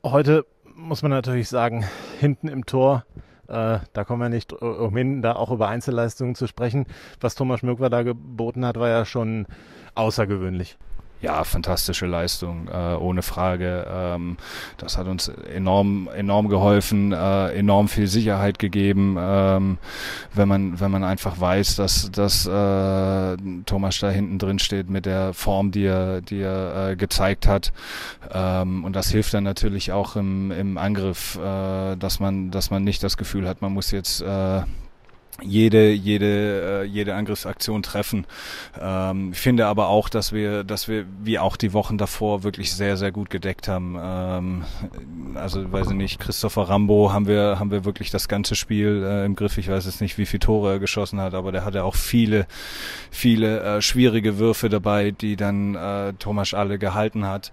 Heute 0.03 0.47
muss 0.75 1.03
man 1.03 1.11
natürlich 1.11 1.49
sagen, 1.49 1.85
hinten 2.21 2.49
im 2.49 2.67
Tor 2.67 3.05
äh, 3.51 3.81
da 3.93 4.05
kommen 4.05 4.23
wir 4.23 4.29
nicht 4.29 4.53
umhin, 4.53 5.23
da 5.23 5.35
auch 5.35 5.51
über 5.51 5.69
Einzelleistungen 5.69 6.35
zu 6.35 6.47
sprechen. 6.47 6.87
Was 7.21 7.35
Thomas 7.35 7.61
Schmöckwer 7.61 7.91
da 7.91 8.03
geboten 8.03 8.65
hat, 8.65 8.79
war 8.79 8.89
ja 8.89 9.05
schon 9.05 9.47
außergewöhnlich. 9.95 10.79
Ja, 11.23 11.45
fantastische 11.45 12.07
Leistung, 12.07 12.69
äh, 12.69 12.95
ohne 12.95 13.21
Frage. 13.21 13.87
Ähm, 13.93 14.39
das 14.79 14.97
hat 14.97 15.07
uns 15.07 15.29
enorm, 15.29 16.09
enorm 16.15 16.49
geholfen, 16.49 17.13
äh, 17.13 17.49
enorm 17.53 17.89
viel 17.89 18.07
Sicherheit 18.07 18.59
gegeben, 18.59 19.17
ähm, 19.19 19.77
wenn 20.33 20.49
man, 20.49 20.81
wenn 20.81 20.91
man 20.91 21.05
einfach 21.05 21.39
weiß, 21.39 21.77
dass, 21.77 22.11
dass 22.11 22.47
äh, 22.47 23.37
Thomas 23.67 23.99
da 23.99 24.09
hinten 24.09 24.39
drin 24.39 24.59
steht 24.59 24.89
mit 24.89 25.05
der 25.05 25.35
Form, 25.35 25.73
die 25.73 25.85
er, 25.85 26.23
die 26.23 26.41
er 26.41 26.93
äh, 26.93 26.97
gezeigt 26.97 27.47
hat. 27.47 27.75
Ähm, 28.33 28.85
und 28.85 28.97
das 28.97 29.11
hilft 29.11 29.35
dann 29.35 29.45
natürlich 29.45 29.93
auch 29.93 30.17
im, 30.17 30.51
im 30.51 30.79
Angriff, 30.79 31.37
äh, 31.37 31.97
dass 31.97 32.21
man, 32.21 32.51
dass 32.51 32.71
man 32.71 32.83
nicht 32.83 33.03
das 33.03 33.19
Gefühl 33.19 33.47
hat, 33.47 33.61
man 33.61 33.75
muss 33.75 33.91
jetzt 33.91 34.23
äh, 34.23 34.63
jede 35.43 35.91
jede 35.91 36.83
äh, 36.83 36.85
jede 36.85 37.15
Angriffsaktion 37.15 37.83
treffen. 37.83 38.27
Ähm, 38.81 39.33
finde 39.33 39.67
aber 39.67 39.89
auch, 39.89 40.09
dass 40.09 40.33
wir 40.33 40.65
dass 40.65 40.89
wir 40.89 41.07
wie 41.23 41.39
auch 41.39 41.57
die 41.57 41.73
Wochen 41.73 41.99
davor 41.99 42.43
wirklich 42.43 42.73
sehr 42.73 42.97
sehr 42.97 43.13
gut 43.13 43.31
gedeckt 43.31 43.69
haben. 43.69 43.97
Ähm, 44.01 44.65
also 45.35 45.71
weiß 45.71 45.89
ich 45.89 45.97
nicht, 45.97 46.21
Christopher 46.21 46.69
Rambo 46.69 47.13
haben 47.13 47.27
wir 47.27 47.59
haben 47.59 47.71
wir 47.71 47.85
wirklich 47.85 48.11
das 48.11 48.29
ganze 48.29 48.55
Spiel 48.55 49.05
äh, 49.05 49.25
im 49.25 49.35
Griff. 49.35 49.59
Ich 49.59 49.69
weiß 49.69 49.87
jetzt 49.87 50.01
nicht, 50.01 50.19
wie 50.19 50.27
viele 50.27 50.41
Tore 50.41 50.73
er 50.73 50.79
geschossen 50.79 51.21
hat, 51.21 51.35
aber 51.35 51.53
der 51.53 51.65
hatte 51.65 51.85
auch 51.85 51.95
viele 51.95 52.47
viele 53.11 53.61
äh, 53.61 53.83
schwierige 53.83 54.39
Würfe 54.39 54.69
dabei, 54.69 55.11
die 55.11 55.37
dann 55.37 55.75
äh, 55.75 56.13
Thomas 56.15 56.55
alle 56.55 56.79
gehalten 56.79 57.27
hat. 57.27 57.53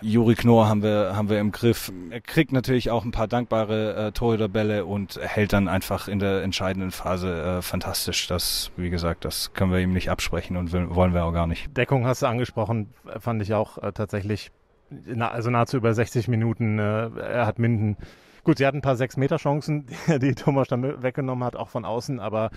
Juri 0.00 0.34
Knorr 0.34 0.68
haben 0.68 0.82
wir 0.82 1.12
haben 1.14 1.28
wir 1.28 1.40
im 1.40 1.52
Griff. 1.52 1.92
Er 2.10 2.20
kriegt 2.20 2.52
natürlich 2.52 2.90
auch 2.90 3.04
ein 3.04 3.10
paar 3.10 3.28
dankbare 3.28 4.08
äh, 4.08 4.12
Torhüterbälle 4.12 4.84
und 4.84 5.18
hält 5.20 5.52
dann 5.52 5.68
einfach 5.68 6.08
in 6.08 6.18
der 6.18 6.42
entscheidenden 6.42 6.90
Phase 6.90 7.27
äh, 7.28 7.62
fantastisch. 7.62 8.26
Das, 8.26 8.70
wie 8.76 8.90
gesagt, 8.90 9.24
das 9.24 9.52
können 9.52 9.72
wir 9.72 9.78
ihm 9.78 9.92
nicht 9.92 10.10
absprechen 10.10 10.56
und 10.56 10.72
will, 10.72 10.94
wollen 10.94 11.14
wir 11.14 11.24
auch 11.24 11.32
gar 11.32 11.46
nicht. 11.46 11.76
Deckung 11.76 12.06
hast 12.06 12.22
du 12.22 12.26
angesprochen, 12.26 12.92
fand 13.18 13.42
ich 13.42 13.54
auch 13.54 13.78
äh, 13.78 13.92
tatsächlich, 13.92 14.50
na, 14.90 15.30
also 15.30 15.50
nahezu 15.50 15.76
über 15.76 15.94
60 15.94 16.28
Minuten. 16.28 16.78
Äh, 16.78 17.10
er 17.20 17.46
hat 17.46 17.58
Minden. 17.58 17.96
Gut, 18.44 18.58
sie 18.58 18.66
hatten 18.66 18.78
ein 18.78 18.82
paar 18.82 18.96
Sechs-Meter-Chancen, 18.96 19.86
die 20.20 20.34
Thomas 20.34 20.68
dann 20.68 21.02
weggenommen 21.02 21.44
hat, 21.44 21.56
auch 21.56 21.68
von 21.68 21.84
außen, 21.84 22.20
aber 22.20 22.50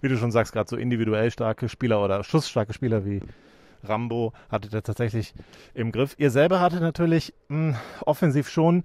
wie 0.00 0.08
du 0.08 0.16
schon 0.16 0.30
sagst, 0.30 0.52
gerade 0.52 0.68
so 0.68 0.76
individuell 0.76 1.30
starke 1.30 1.68
Spieler 1.68 2.02
oder 2.04 2.22
schussstarke 2.22 2.72
Spieler 2.72 3.04
wie 3.04 3.20
Rambo 3.82 4.32
hattet 4.50 4.72
ihr 4.72 4.82
tatsächlich 4.82 5.34
im 5.74 5.92
Griff. 5.92 6.14
Ihr 6.18 6.30
selber 6.30 6.60
hattet 6.60 6.80
natürlich 6.80 7.34
mh, 7.48 7.76
offensiv 8.04 8.48
schon 8.48 8.84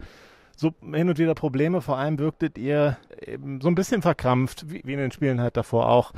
so 0.59 0.73
hin 0.81 1.09
und 1.09 1.17
wieder 1.17 1.35
Probleme. 1.35 1.81
Vor 1.81 1.97
allem 1.97 2.19
wirktet 2.19 2.57
ihr 2.57 2.97
so 3.61 3.67
ein 3.67 3.75
bisschen 3.75 4.01
verkrampft, 4.01 4.69
wie, 4.69 4.81
wie 4.83 4.93
in 4.93 4.99
den 4.99 5.11
Spielen 5.11 5.39
halt 5.39 5.55
davor 5.55 5.87
auch. 5.87 6.11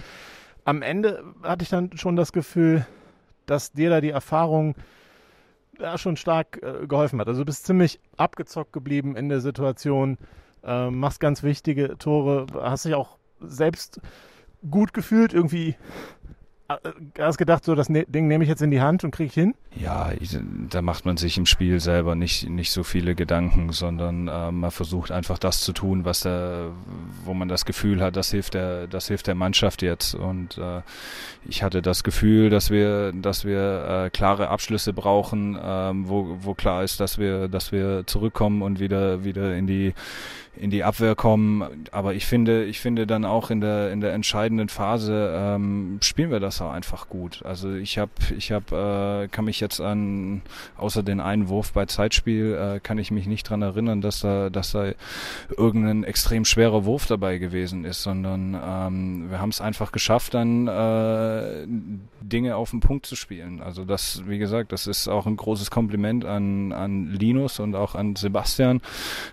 am 0.65 0.81
Ende 0.81 1.23
hatte 1.43 1.63
ich 1.63 1.69
dann 1.69 1.95
schon 1.97 2.15
das 2.15 2.31
Gefühl, 2.31 2.85
dass 3.45 3.71
dir 3.71 3.89
da 3.89 4.01
die 4.01 4.09
Erfahrung 4.09 4.75
ja, 5.79 5.97
schon 5.97 6.17
stark 6.17 6.61
äh, 6.61 6.87
geholfen 6.87 7.19
hat. 7.19 7.27
Also 7.27 7.41
du 7.41 7.45
bist 7.45 7.65
ziemlich 7.65 7.99
abgezockt 8.17 8.73
geblieben 8.73 9.15
in 9.15 9.29
der 9.29 9.41
Situation, 9.41 10.17
äh, 10.63 10.89
machst 10.89 11.19
ganz 11.19 11.43
wichtige 11.43 11.97
Tore, 11.97 12.47
hast 12.53 12.85
dich 12.85 12.95
auch 12.95 13.17
selbst 13.39 13.99
gut 14.69 14.93
gefühlt, 14.93 15.33
irgendwie 15.33 15.75
hast 17.17 17.37
gedacht, 17.37 17.65
so 17.65 17.75
das 17.75 17.89
ne 17.89 18.05
Ding 18.05 18.27
nehme 18.27 18.43
ich 18.43 18.49
jetzt 18.49 18.61
in 18.61 18.71
die 18.71 18.81
Hand 18.81 19.03
und 19.03 19.11
kriege 19.11 19.27
ich 19.27 19.33
hin? 19.33 19.55
Ja, 19.75 20.11
ich, 20.19 20.37
da 20.69 20.81
macht 20.81 21.05
man 21.05 21.17
sich 21.17 21.37
im 21.37 21.45
Spiel 21.45 21.79
selber 21.79 22.15
nicht, 22.15 22.49
nicht 22.49 22.71
so 22.71 22.83
viele 22.83 23.15
Gedanken, 23.15 23.71
sondern 23.71 24.27
äh, 24.27 24.51
man 24.51 24.71
versucht 24.71 25.11
einfach 25.11 25.37
das 25.37 25.61
zu 25.61 25.73
tun, 25.73 26.03
was 26.05 26.21
der, 26.21 26.71
wo 27.23 27.33
man 27.33 27.47
das 27.47 27.65
Gefühl 27.65 28.01
hat, 28.01 28.15
das 28.15 28.31
hilft 28.31 28.53
der, 28.53 28.87
das 28.87 29.07
hilft 29.07 29.27
der 29.27 29.35
Mannschaft 29.35 29.81
jetzt. 29.81 30.13
Und 30.13 30.57
äh, 30.57 30.81
ich 31.47 31.63
hatte 31.63 31.81
das 31.81 32.03
Gefühl, 32.03 32.49
dass 32.49 32.69
wir, 32.69 33.13
dass 33.13 33.45
wir 33.45 34.05
äh, 34.05 34.09
klare 34.09 34.49
Abschlüsse 34.49 34.93
brauchen, 34.93 35.55
äh, 35.55 35.91
wo, 35.93 36.37
wo 36.41 36.53
klar 36.53 36.83
ist, 36.83 36.99
dass 36.99 37.17
wir, 37.17 37.47
dass 37.47 37.71
wir 37.71 38.05
zurückkommen 38.05 38.61
und 38.61 38.79
wieder, 38.79 39.23
wieder 39.23 39.55
in 39.55 39.67
die 39.67 39.93
in 40.55 40.69
die 40.69 40.83
Abwehr 40.83 41.15
kommen. 41.15 41.87
Aber 41.91 42.13
ich 42.13 42.25
finde, 42.25 42.65
ich 42.65 42.79
finde 42.79 43.07
dann 43.07 43.23
auch 43.23 43.49
in 43.49 43.61
der 43.61 43.91
in 43.91 44.01
der 44.01 44.13
entscheidenden 44.13 44.67
Phase 44.67 45.33
ähm, 45.33 45.99
spielen 46.01 46.29
wir 46.29 46.41
das 46.41 46.61
auch 46.61 46.71
einfach 46.71 47.07
gut. 47.07 47.41
Also 47.45 47.73
ich 47.73 47.97
habe 47.97 48.11
ich 48.37 48.51
habe 48.51 49.23
äh, 49.23 49.27
kann 49.29 49.45
mich 49.45 49.59
jetzt 49.61 49.79
an 49.79 50.41
außer 50.77 51.03
den 51.03 51.21
Einwurf 51.21 51.71
bei 51.71 51.85
Zeitspiel 51.85 52.53
äh, 52.53 52.79
kann 52.81 52.97
ich 52.97 53.11
mich 53.11 53.27
nicht 53.27 53.49
dran 53.49 53.61
erinnern, 53.61 54.01
dass 54.01 54.19
da 54.19 54.49
dass 54.49 54.73
da 54.73 54.91
irgendein 55.55 56.03
extrem 56.03 56.43
schwerer 56.43 56.83
Wurf 56.83 57.05
dabei 57.05 57.37
gewesen 57.37 57.85
ist, 57.85 58.03
sondern 58.03 58.53
ähm, 58.53 59.29
wir 59.29 59.39
haben 59.39 59.49
es 59.49 59.61
einfach 59.61 59.93
geschafft, 59.93 60.33
dann 60.33 60.67
äh, 60.67 61.65
Dinge 62.21 62.57
auf 62.57 62.71
den 62.71 62.81
Punkt 62.81 63.05
zu 63.05 63.15
spielen. 63.15 63.61
Also 63.61 63.85
das, 63.85 64.23
wie 64.27 64.37
gesagt, 64.37 64.73
das 64.73 64.85
ist 64.85 65.07
auch 65.07 65.27
ein 65.27 65.37
großes 65.37 65.71
Kompliment 65.71 66.25
an 66.25 66.73
an 66.73 67.07
Linus 67.07 67.59
und 67.61 67.73
auch 67.75 67.95
an 67.95 68.17
Sebastian, 68.17 68.81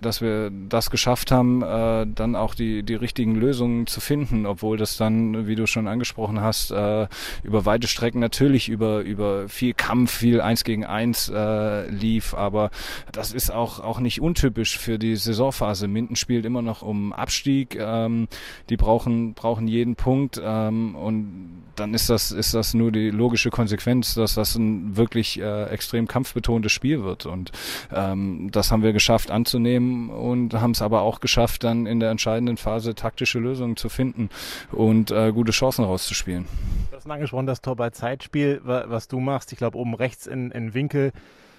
dass 0.01 0.21
wir 0.21 0.51
das 0.69 0.91
geschafft 0.91 1.08
geschafft 1.09 1.31
haben, 1.31 1.63
äh, 1.63 2.07
dann 2.07 2.37
auch 2.37 2.55
die, 2.55 2.83
die 2.83 2.95
richtigen 2.95 3.35
Lösungen 3.35 3.87
zu 3.87 3.99
finden, 3.99 4.45
obwohl 4.45 4.77
das 4.77 4.99
dann, 4.99 5.47
wie 5.47 5.55
du 5.55 5.67
schon 5.67 5.89
angesprochen 5.89 6.43
hast, 6.43 6.71
äh, 6.71 7.09
über 7.43 7.65
weite 7.65 7.89
Strecken 7.89 8.21
natürlich 8.21 8.69
über, 8.69 9.01
über 9.01 9.49
viel 9.49 9.73
Kampf, 9.73 10.13
viel 10.13 10.43
Eins 10.43 10.65
gegen 10.65 10.85
Eins 10.85 11.31
äh, 11.35 11.89
lief, 11.89 12.35
aber 12.35 12.71
das 13.11 13.33
ist 13.33 13.51
auch, 13.51 13.81
auch 13.81 14.01
nicht 14.01 14.21
untypisch 14.21 14.77
für 14.77 14.99
die 14.99 15.17
Saisonphase. 15.17 15.89
Minden 15.89 16.15
spielt 16.15 16.45
immer 16.45 16.61
noch 16.61 16.83
um 16.83 17.15
Abstieg, 17.15 17.79
ähm, 17.81 18.29
die 18.69 18.77
brauchen, 18.77 19.33
brauchen 19.33 19.67
jeden 19.67 19.97
Punkt 19.97 20.39
ähm, 20.45 20.95
und 20.95 21.63
dann 21.79 21.95
ist 21.95 22.11
das, 22.11 22.31
ist 22.31 22.55
das 22.55 22.75
nur 22.75 22.93
die 22.93 23.11
logische 23.11 23.51
Konsequenz, 23.51 24.15
dass 24.15 24.35
das 24.35 24.57
ein 24.57 24.97
wirklich 24.97 25.41
äh, 25.41 25.65
extrem 25.67 26.07
kampfbetontes 26.07 26.73
Spiel 26.73 27.05
wird. 27.05 27.27
Und 27.27 27.53
ähm, 27.93 28.51
das 28.51 28.71
haben 28.71 28.83
wir 28.83 28.93
geschafft 28.93 29.31
anzunehmen 29.31 30.11
und 30.11 30.55
haben 30.55 30.73
es 30.73 30.83
aber 30.83 30.98
auch 31.01 31.21
geschafft, 31.21 31.65
dann 31.65 31.87
in 31.87 32.01
der 32.01 32.11
entscheidenden 32.11 32.57
Phase 32.57 32.95
taktische 32.95 33.39
Lösungen 33.39 33.77
zu 33.77 33.89
finden 33.89 34.31
und 34.73 35.11
äh, 35.11 35.33
gute 35.33 35.53
Chancen 35.53 35.85
rauszuspielen. 35.85 36.47
Du 36.91 36.97
hast 36.97 37.11
angesprochen, 37.11 37.47
das 37.47 37.61
Tor 37.61 37.77
bei 37.77 37.91
Zeitspiel, 37.91 38.61
was 38.65 39.09
du 39.09 39.21
machst. 39.21 39.53
Ich 39.53 39.59
glaube, 39.59 39.79
oben 39.79 39.95
rechts 39.95 40.27
in, 40.27 40.51
in 40.51 40.75
Winkel 40.75 41.13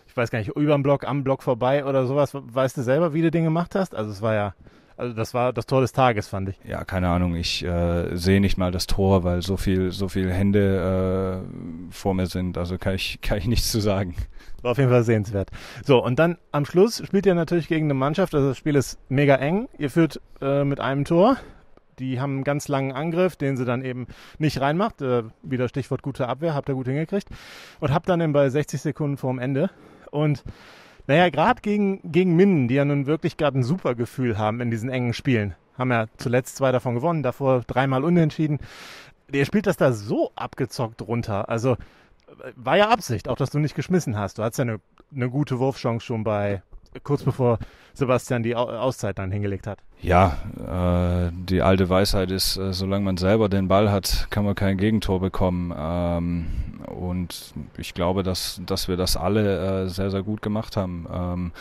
ich 0.09 0.17
weiß 0.17 0.31
gar 0.31 0.39
nicht, 0.39 0.49
über 0.49 0.73
dem 0.73 0.83
Block, 0.83 1.07
am 1.07 1.23
Block 1.23 1.43
vorbei 1.43 1.85
oder 1.85 2.07
sowas. 2.07 2.31
Weißt 2.33 2.75
du 2.77 2.81
selber, 2.81 3.13
wie 3.13 3.21
du 3.21 3.29
den 3.29 3.43
gemacht 3.43 3.75
hast? 3.75 3.93
Also 3.93 4.09
es 4.11 4.21
war 4.21 4.33
ja 4.33 4.55
also 4.99 5.13
das 5.13 5.33
war 5.33 5.53
das 5.53 5.65
Tor 5.65 5.81
des 5.81 5.93
Tages, 5.93 6.27
fand 6.27 6.49
ich. 6.49 6.59
Ja, 6.65 6.83
keine 6.83 7.07
Ahnung. 7.07 7.35
Ich 7.35 7.63
äh, 7.63 8.15
sehe 8.15 8.41
nicht 8.41 8.57
mal 8.57 8.71
das 8.71 8.85
Tor, 8.85 9.23
weil 9.23 9.41
so 9.41 9.55
viel, 9.55 9.91
so 9.91 10.09
viele 10.09 10.31
Hände 10.31 11.43
äh, 11.89 11.93
vor 11.93 12.13
mir 12.13 12.27
sind. 12.27 12.57
Also 12.57 12.77
kann 12.77 12.95
ich, 12.95 13.21
kann 13.21 13.37
ich 13.37 13.47
nichts 13.47 13.71
zu 13.71 13.79
sagen. 13.79 14.15
War 14.61 14.71
auf 14.71 14.77
jeden 14.77 14.89
Fall 14.89 15.03
sehenswert. 15.03 15.51
So, 15.85 16.03
und 16.03 16.19
dann 16.19 16.37
am 16.51 16.65
Schluss 16.65 17.01
spielt 17.05 17.25
ihr 17.25 17.33
natürlich 17.33 17.69
gegen 17.69 17.85
eine 17.85 17.93
Mannschaft. 17.93 18.35
Also 18.35 18.49
das 18.49 18.57
Spiel 18.57 18.75
ist 18.75 18.99
mega 19.07 19.35
eng. 19.35 19.69
Ihr 19.77 19.89
führt 19.89 20.19
äh, 20.41 20.65
mit 20.65 20.81
einem 20.81 21.05
Tor. 21.05 21.37
Die 21.99 22.19
haben 22.19 22.35
einen 22.35 22.43
ganz 22.43 22.67
langen 22.67 22.91
Angriff, 22.91 23.37
den 23.37 23.55
sie 23.55 23.65
dann 23.65 23.83
eben 23.83 24.07
nicht 24.37 24.59
reinmacht. 24.59 25.01
Äh, 25.01 25.23
wieder 25.43 25.69
Stichwort 25.69 26.01
gute 26.01 26.27
Abwehr, 26.27 26.53
habt 26.53 26.67
ihr 26.67 26.75
gut 26.75 26.87
hingekriegt. 26.87 27.29
Und 27.79 27.93
habt 27.93 28.09
dann 28.09 28.19
eben 28.19 28.33
bei 28.33 28.49
60 28.49 28.81
Sekunden 28.81 29.15
vorm 29.15 29.39
Ende. 29.39 29.69
Und 30.11 30.43
naja, 31.09 31.31
gerade 31.31 31.59
gegen, 31.61 31.99
gegen 32.03 32.35
Minden, 32.35 32.67
die 32.67 32.75
ja 32.75 32.85
nun 32.85 33.07
wirklich 33.07 33.35
gerade 33.35 33.57
ein 33.57 33.63
super 33.63 33.95
Gefühl 33.95 34.37
haben 34.37 34.61
in 34.61 34.69
diesen 34.69 34.91
engen 34.91 35.13
Spielen. 35.13 35.55
Haben 35.75 35.89
ja 35.89 36.05
zuletzt 36.17 36.55
zwei 36.55 36.71
davon 36.71 36.93
gewonnen, 36.93 37.23
davor 37.23 37.63
dreimal 37.65 38.03
unentschieden. 38.03 38.59
Der 39.27 39.43
spielt 39.45 39.65
das 39.65 39.75
da 39.75 39.91
so 39.91 40.31
abgezockt 40.35 41.01
runter. 41.01 41.49
Also 41.49 41.77
war 42.55 42.77
ja 42.77 42.89
Absicht, 42.89 43.27
auch 43.27 43.37
dass 43.37 43.49
du 43.49 43.57
nicht 43.57 43.73
geschmissen 43.73 44.19
hast. 44.19 44.37
Du 44.37 44.43
hattest 44.43 44.59
ja 44.59 44.65
eine, 44.65 44.79
eine 45.11 45.31
gute 45.31 45.57
Wurfchance 45.57 46.05
schon 46.05 46.23
bei, 46.23 46.61
kurz 47.03 47.23
bevor 47.23 47.57
Sebastian 47.95 48.43
die 48.43 48.55
Auszeit 48.55 49.17
dann 49.17 49.31
hingelegt 49.31 49.65
hat. 49.65 49.79
Ja, 50.03 50.37
äh, 50.59 51.31
die 51.33 51.63
alte 51.63 51.89
Weisheit 51.89 52.29
ist, 52.29 52.55
äh, 52.57 52.71
solange 52.71 53.05
man 53.05 53.17
selber 53.17 53.49
den 53.49 53.67
Ball 53.67 53.91
hat, 53.91 54.27
kann 54.29 54.45
man 54.45 54.53
kein 54.53 54.77
Gegentor 54.77 55.19
bekommen. 55.19 55.73
Ähm, 55.75 56.45
und 56.85 57.53
ich 57.77 57.93
glaube, 57.93 58.23
dass, 58.23 58.61
dass 58.65 58.87
wir 58.87 58.97
das 58.97 59.17
alle 59.17 59.85
äh, 59.85 59.89
sehr, 59.89 60.11
sehr 60.11 60.23
gut 60.23 60.41
gemacht 60.41 60.77
haben. 60.77 61.07
Ähm, 61.11 61.51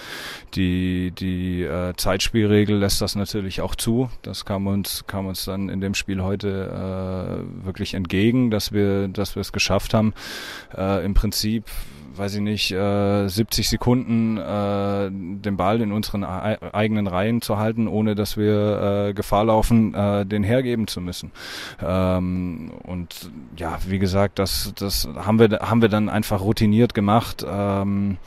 die 0.55 1.13
die 1.13 1.63
äh, 1.63 1.95
Zeitspielregel 1.97 2.79
lässt 2.79 3.01
das 3.01 3.15
natürlich 3.15 3.61
auch 3.61 3.75
zu. 3.75 4.11
Das 4.23 4.45
kam 4.45 4.67
uns, 4.67 5.05
kam 5.07 5.27
uns 5.27 5.45
dann 5.45 5.69
in 5.69 5.81
dem 5.81 5.95
Spiel 5.95 6.23
heute 6.23 7.43
äh, 7.63 7.65
wirklich 7.65 7.95
entgegen, 7.95 8.51
dass 8.51 8.73
wir, 8.73 9.09
dass 9.09 9.37
wir 9.37 9.41
es 9.41 9.53
geschafft 9.53 9.95
haben, 9.95 10.15
äh, 10.77 11.05
im 11.05 11.15
Prinzip 11.15 11.65
weiß 12.19 12.35
ich 12.35 12.41
nicht, 12.41 12.73
äh, 12.73 13.29
70 13.29 13.69
Sekunden 13.69 14.37
äh, 14.39 15.11
den 15.11 15.57
Ball 15.57 15.81
in 15.81 15.93
unseren 15.93 16.25
eigenen 16.25 17.07
Reihen 17.07 17.41
zu 17.43 17.59
halten, 17.59 17.89
ohne 17.89 18.15
dass 18.15 18.37
wir 18.37 19.09
äh, 19.09 19.15
Gefahr 19.15 19.45
laufen, 19.45 19.95
äh, 19.95 20.27
den 20.27 20.43
hergeben 20.43 20.87
zu 20.87 21.01
müssen. 21.01 21.31
Ähm, 21.83 22.73
und 22.83 23.31
ja, 23.57 23.79
wie 23.87 23.99
gesagt, 23.99 24.39
das, 24.39 24.73
das 24.77 25.09
haben 25.17 25.39
wir, 25.39 25.59
haben 25.61 25.83
wir 25.83 25.89
dann 25.89 26.09
einfach 26.09 26.41
routiniert 26.41 26.95
gemacht. 26.95 27.45
Ähm, 27.49 28.19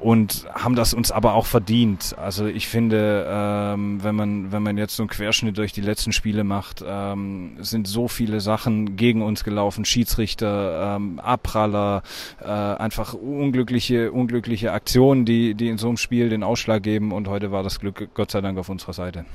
und 0.00 0.46
haben 0.54 0.74
das 0.74 0.94
uns 0.94 1.12
aber 1.12 1.34
auch 1.34 1.46
verdient. 1.46 2.14
Also 2.18 2.46
ich 2.46 2.68
finde, 2.68 3.26
ähm, 3.28 4.02
wenn 4.02 4.14
man 4.14 4.52
wenn 4.52 4.62
man 4.62 4.78
jetzt 4.78 4.96
so 4.96 5.02
einen 5.02 5.10
Querschnitt 5.10 5.58
durch 5.58 5.72
die 5.72 5.80
letzten 5.80 6.12
Spiele 6.12 6.44
macht, 6.44 6.82
ähm, 6.86 7.56
sind 7.60 7.86
so 7.86 8.08
viele 8.08 8.40
Sachen 8.40 8.96
gegen 8.96 9.22
uns 9.22 9.44
gelaufen, 9.44 9.84
Schiedsrichter, 9.84 10.96
ähm, 10.96 11.18
Abpraller, 11.20 12.02
äh, 12.40 12.46
einfach 12.46 13.14
unglückliche 13.14 14.12
unglückliche 14.12 14.72
Aktionen, 14.72 15.24
die 15.24 15.54
die 15.54 15.68
in 15.68 15.78
so 15.78 15.88
einem 15.88 15.96
Spiel 15.96 16.30
den 16.30 16.42
Ausschlag 16.42 16.82
geben. 16.82 17.12
Und 17.12 17.28
heute 17.28 17.52
war 17.52 17.62
das 17.62 17.78
Glück 17.78 18.10
Gott 18.14 18.30
sei 18.30 18.40
Dank 18.40 18.58
auf 18.58 18.68
unserer 18.68 18.94
Seite. 18.94 19.26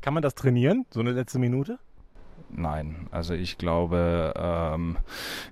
Kann 0.00 0.14
man 0.14 0.22
das 0.22 0.34
trainieren, 0.34 0.86
so 0.90 1.00
eine 1.00 1.12
letzte 1.12 1.38
Minute? 1.38 1.78
Nein. 2.56 3.06
Also 3.10 3.34
ich 3.34 3.58
glaube, 3.58 4.34
ähm, 4.36 4.96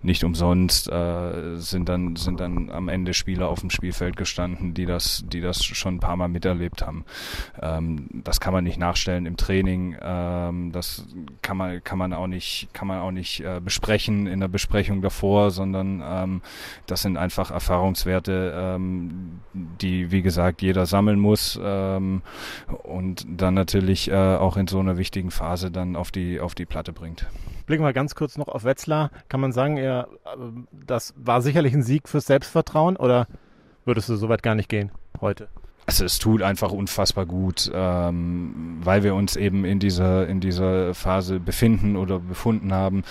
nicht 0.03 0.25
umsonst 0.25 0.91
äh, 0.91 1.57
sind 1.57 1.88
dann 1.88 2.17
sind 2.17 2.41
dann 2.41 2.71
am 2.71 2.88
Ende 2.88 3.15
Spieler 3.15 3.49
auf 3.49 3.61
dem 3.61 3.71
Spielfeld 3.71 4.17
gestanden, 4.17 4.75
die 4.75 4.87
das 4.87 5.25
die 5.27 5.41
das 5.41 5.65
schon 5.65 5.97
ein 5.97 6.01
paar 6.01 6.17
Mal 6.17 6.29
miterlebt 6.29 6.87
haben. 6.87 7.05
Ähm, 7.61 8.09
das 8.25 8.41
kann 8.41 8.53
man 8.53 8.65
nicht 8.65 8.79
nachstellen 8.79 9.27
im 9.27 9.37
Training. 9.37 9.97
Ähm, 10.01 10.73
das 10.73 11.07
kann 11.43 11.57
man 11.57 11.85
kann 11.85 11.99
man 11.99 12.12
auch 12.12 12.27
nicht 12.27 12.69
kann 12.73 12.88
man 12.88 13.01
auch 13.01 13.12
nicht 13.12 13.41
äh, 13.41 13.61
besprechen 13.62 14.27
in 14.27 14.41
der 14.41 14.49
Besprechung 14.49 15.03
davor, 15.03 15.51
sondern 15.51 16.03
ähm, 16.05 16.43
das 16.87 17.03
sind 17.03 17.17
einfach 17.17 17.51
Erfahrungswerte, 17.51 18.55
ähm, 18.57 19.41
die 19.55 20.11
wie 20.11 20.23
gesagt 20.23 20.62
jeder 20.62 20.87
sammeln 20.87 21.19
muss 21.19 21.59
ähm, 21.62 22.23
und 22.83 23.27
dann 23.29 23.55
natürlich 23.55 24.11
äh, 24.11 24.15
auch 24.15 24.57
in 24.57 24.67
so 24.67 24.81
einer 24.81 24.97
wichtigen 24.97 25.31
Phase 25.31 25.71
dann 25.71 25.97
auf 25.97 26.11
die 26.11 26.41
auf 26.41 26.55
die 26.55 26.67
Platte 26.67 26.93
bringt. 26.93 27.27
Blicken 27.67 27.85
wir 27.85 27.93
ganz 27.93 28.15
kurz 28.15 28.37
noch 28.37 28.49
auf 28.49 28.65
Wetzlar. 28.65 29.11
Kann 29.29 29.41
man 29.41 29.53
sagen, 29.53 29.77
er, 29.77 30.09
das 30.73 31.15
war 31.17 31.43
sicherlich 31.43 31.75
ein 31.75 31.83
Sieg 31.83 32.09
fürs 32.09 32.27
Selbstvertrauen 32.27 32.97
oder 32.97 33.27
würdest 33.85 34.09
du 34.09 34.17
so 34.17 34.29
weit 34.29 34.43
gar 34.43 34.55
nicht 34.55 34.69
gehen 34.69 34.91
heute? 35.21 35.49
Also 35.85 36.05
es 36.05 36.21
tut 36.21 36.42
einfach 36.42 36.71
unfassbar 36.71 37.27
gut, 37.27 37.71
ähm, 37.75 38.79
weil 38.85 39.03
wir 39.03 39.16
uns 39.16 39.35
eben 39.35 39.64
in 39.64 39.81
dieser 39.81 40.29
in 40.29 40.38
dieser 40.38 40.95
Phase 40.95 41.40
befinden 41.40 41.97
oder 41.97 42.21
befunden 42.21 42.73
haben, 42.73 43.03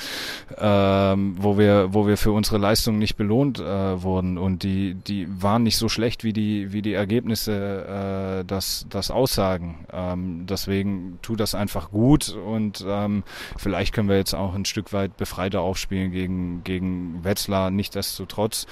ähm, 0.57 1.35
wo 1.37 1.57
wir 1.57 1.93
wo 1.93 2.07
wir 2.07 2.15
für 2.15 2.31
unsere 2.31 2.57
Leistung 2.59 2.97
nicht 2.97 3.17
belohnt 3.17 3.59
äh, 3.59 4.01
wurden 4.01 4.37
und 4.37 4.63
die 4.63 4.95
die 4.95 5.27
waren 5.41 5.63
nicht 5.63 5.77
so 5.77 5.89
schlecht 5.89 6.23
wie 6.23 6.31
die 6.31 6.71
wie 6.71 6.81
die 6.81 6.93
Ergebnisse 6.93 8.39
äh, 8.41 8.45
das 8.45 8.85
das 8.89 9.11
aussagen. 9.11 9.85
Ähm, 9.91 10.45
deswegen 10.47 11.19
tut 11.21 11.41
das 11.41 11.55
einfach 11.55 11.91
gut 11.91 12.29
und 12.29 12.85
ähm, 12.87 13.23
vielleicht 13.57 13.93
können 13.93 14.07
wir 14.07 14.15
jetzt 14.17 14.33
auch 14.33 14.55
ein 14.55 14.63
Stück 14.63 14.93
weit 14.93 15.17
befreiter 15.17 15.59
aufspielen 15.59 16.11
gegen 16.13 16.63
gegen 16.63 17.21
Wetzlar. 17.25 17.69
Nichtsdestotrotz 17.69 18.65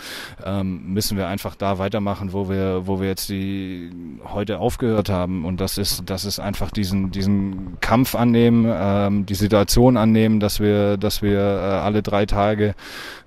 ähm, 0.45 0.93
müssen 0.93 1.17
wir 1.17 1.27
einfach 1.27 1.55
da 1.55 1.79
weitermachen, 1.79 2.31
wo 2.31 2.47
wir 2.47 2.87
wo 2.87 3.01
wir 3.01 3.09
jetzt 3.09 3.27
die 3.27 3.88
heute 4.25 4.59
aufgehört 4.59 5.09
haben. 5.09 5.45
Und 5.45 5.61
das 5.61 5.77
ist, 5.77 6.03
das 6.05 6.25
ist 6.25 6.39
einfach 6.39 6.71
diesen, 6.71 7.11
diesen 7.11 7.79
Kampf 7.79 8.15
annehmen, 8.15 8.65
ähm, 8.69 9.25
die 9.25 9.35
Situation 9.35 9.97
annehmen, 9.97 10.39
dass 10.39 10.59
wir, 10.59 10.97
dass 10.97 11.21
wir 11.21 11.39
äh, 11.39 11.79
alle 11.79 12.03
drei 12.03 12.25
Tage 12.25 12.75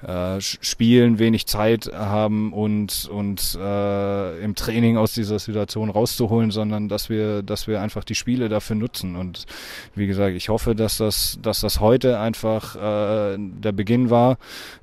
äh, 0.07 0.41
spielen, 0.41 1.19
wenig 1.19 1.47
Zeit 1.47 1.91
haben 1.93 2.53
und, 2.53 3.09
und 3.11 3.59
äh, 3.61 4.45
im 4.45 4.55
Training 4.55 4.97
aus 4.97 5.15
dieser 5.15 5.39
Situation 5.39 5.91
rauszuholen, 5.91 6.51
sondern 6.51 6.89
dass 6.89 7.09
wir, 7.09 7.43
dass 7.43 7.67
wir 7.67 7.81
einfach 7.81 8.05
die 8.05 8.15
Spiele 8.15 8.49
dafür 8.49 8.77
nutzen. 8.77 9.17
Und 9.17 9.47
wie 9.95 10.07
gesagt, 10.07 10.37
ich 10.37 10.49
hoffe, 10.49 10.75
dass 10.75 10.99
das, 10.99 11.39
dass 11.43 11.61
das 11.61 11.81
heute 11.81 12.19
einfach 12.19 12.77
äh, 12.77 13.37
der 13.39 13.73
Beginn 13.73 14.11
war 14.11 14.39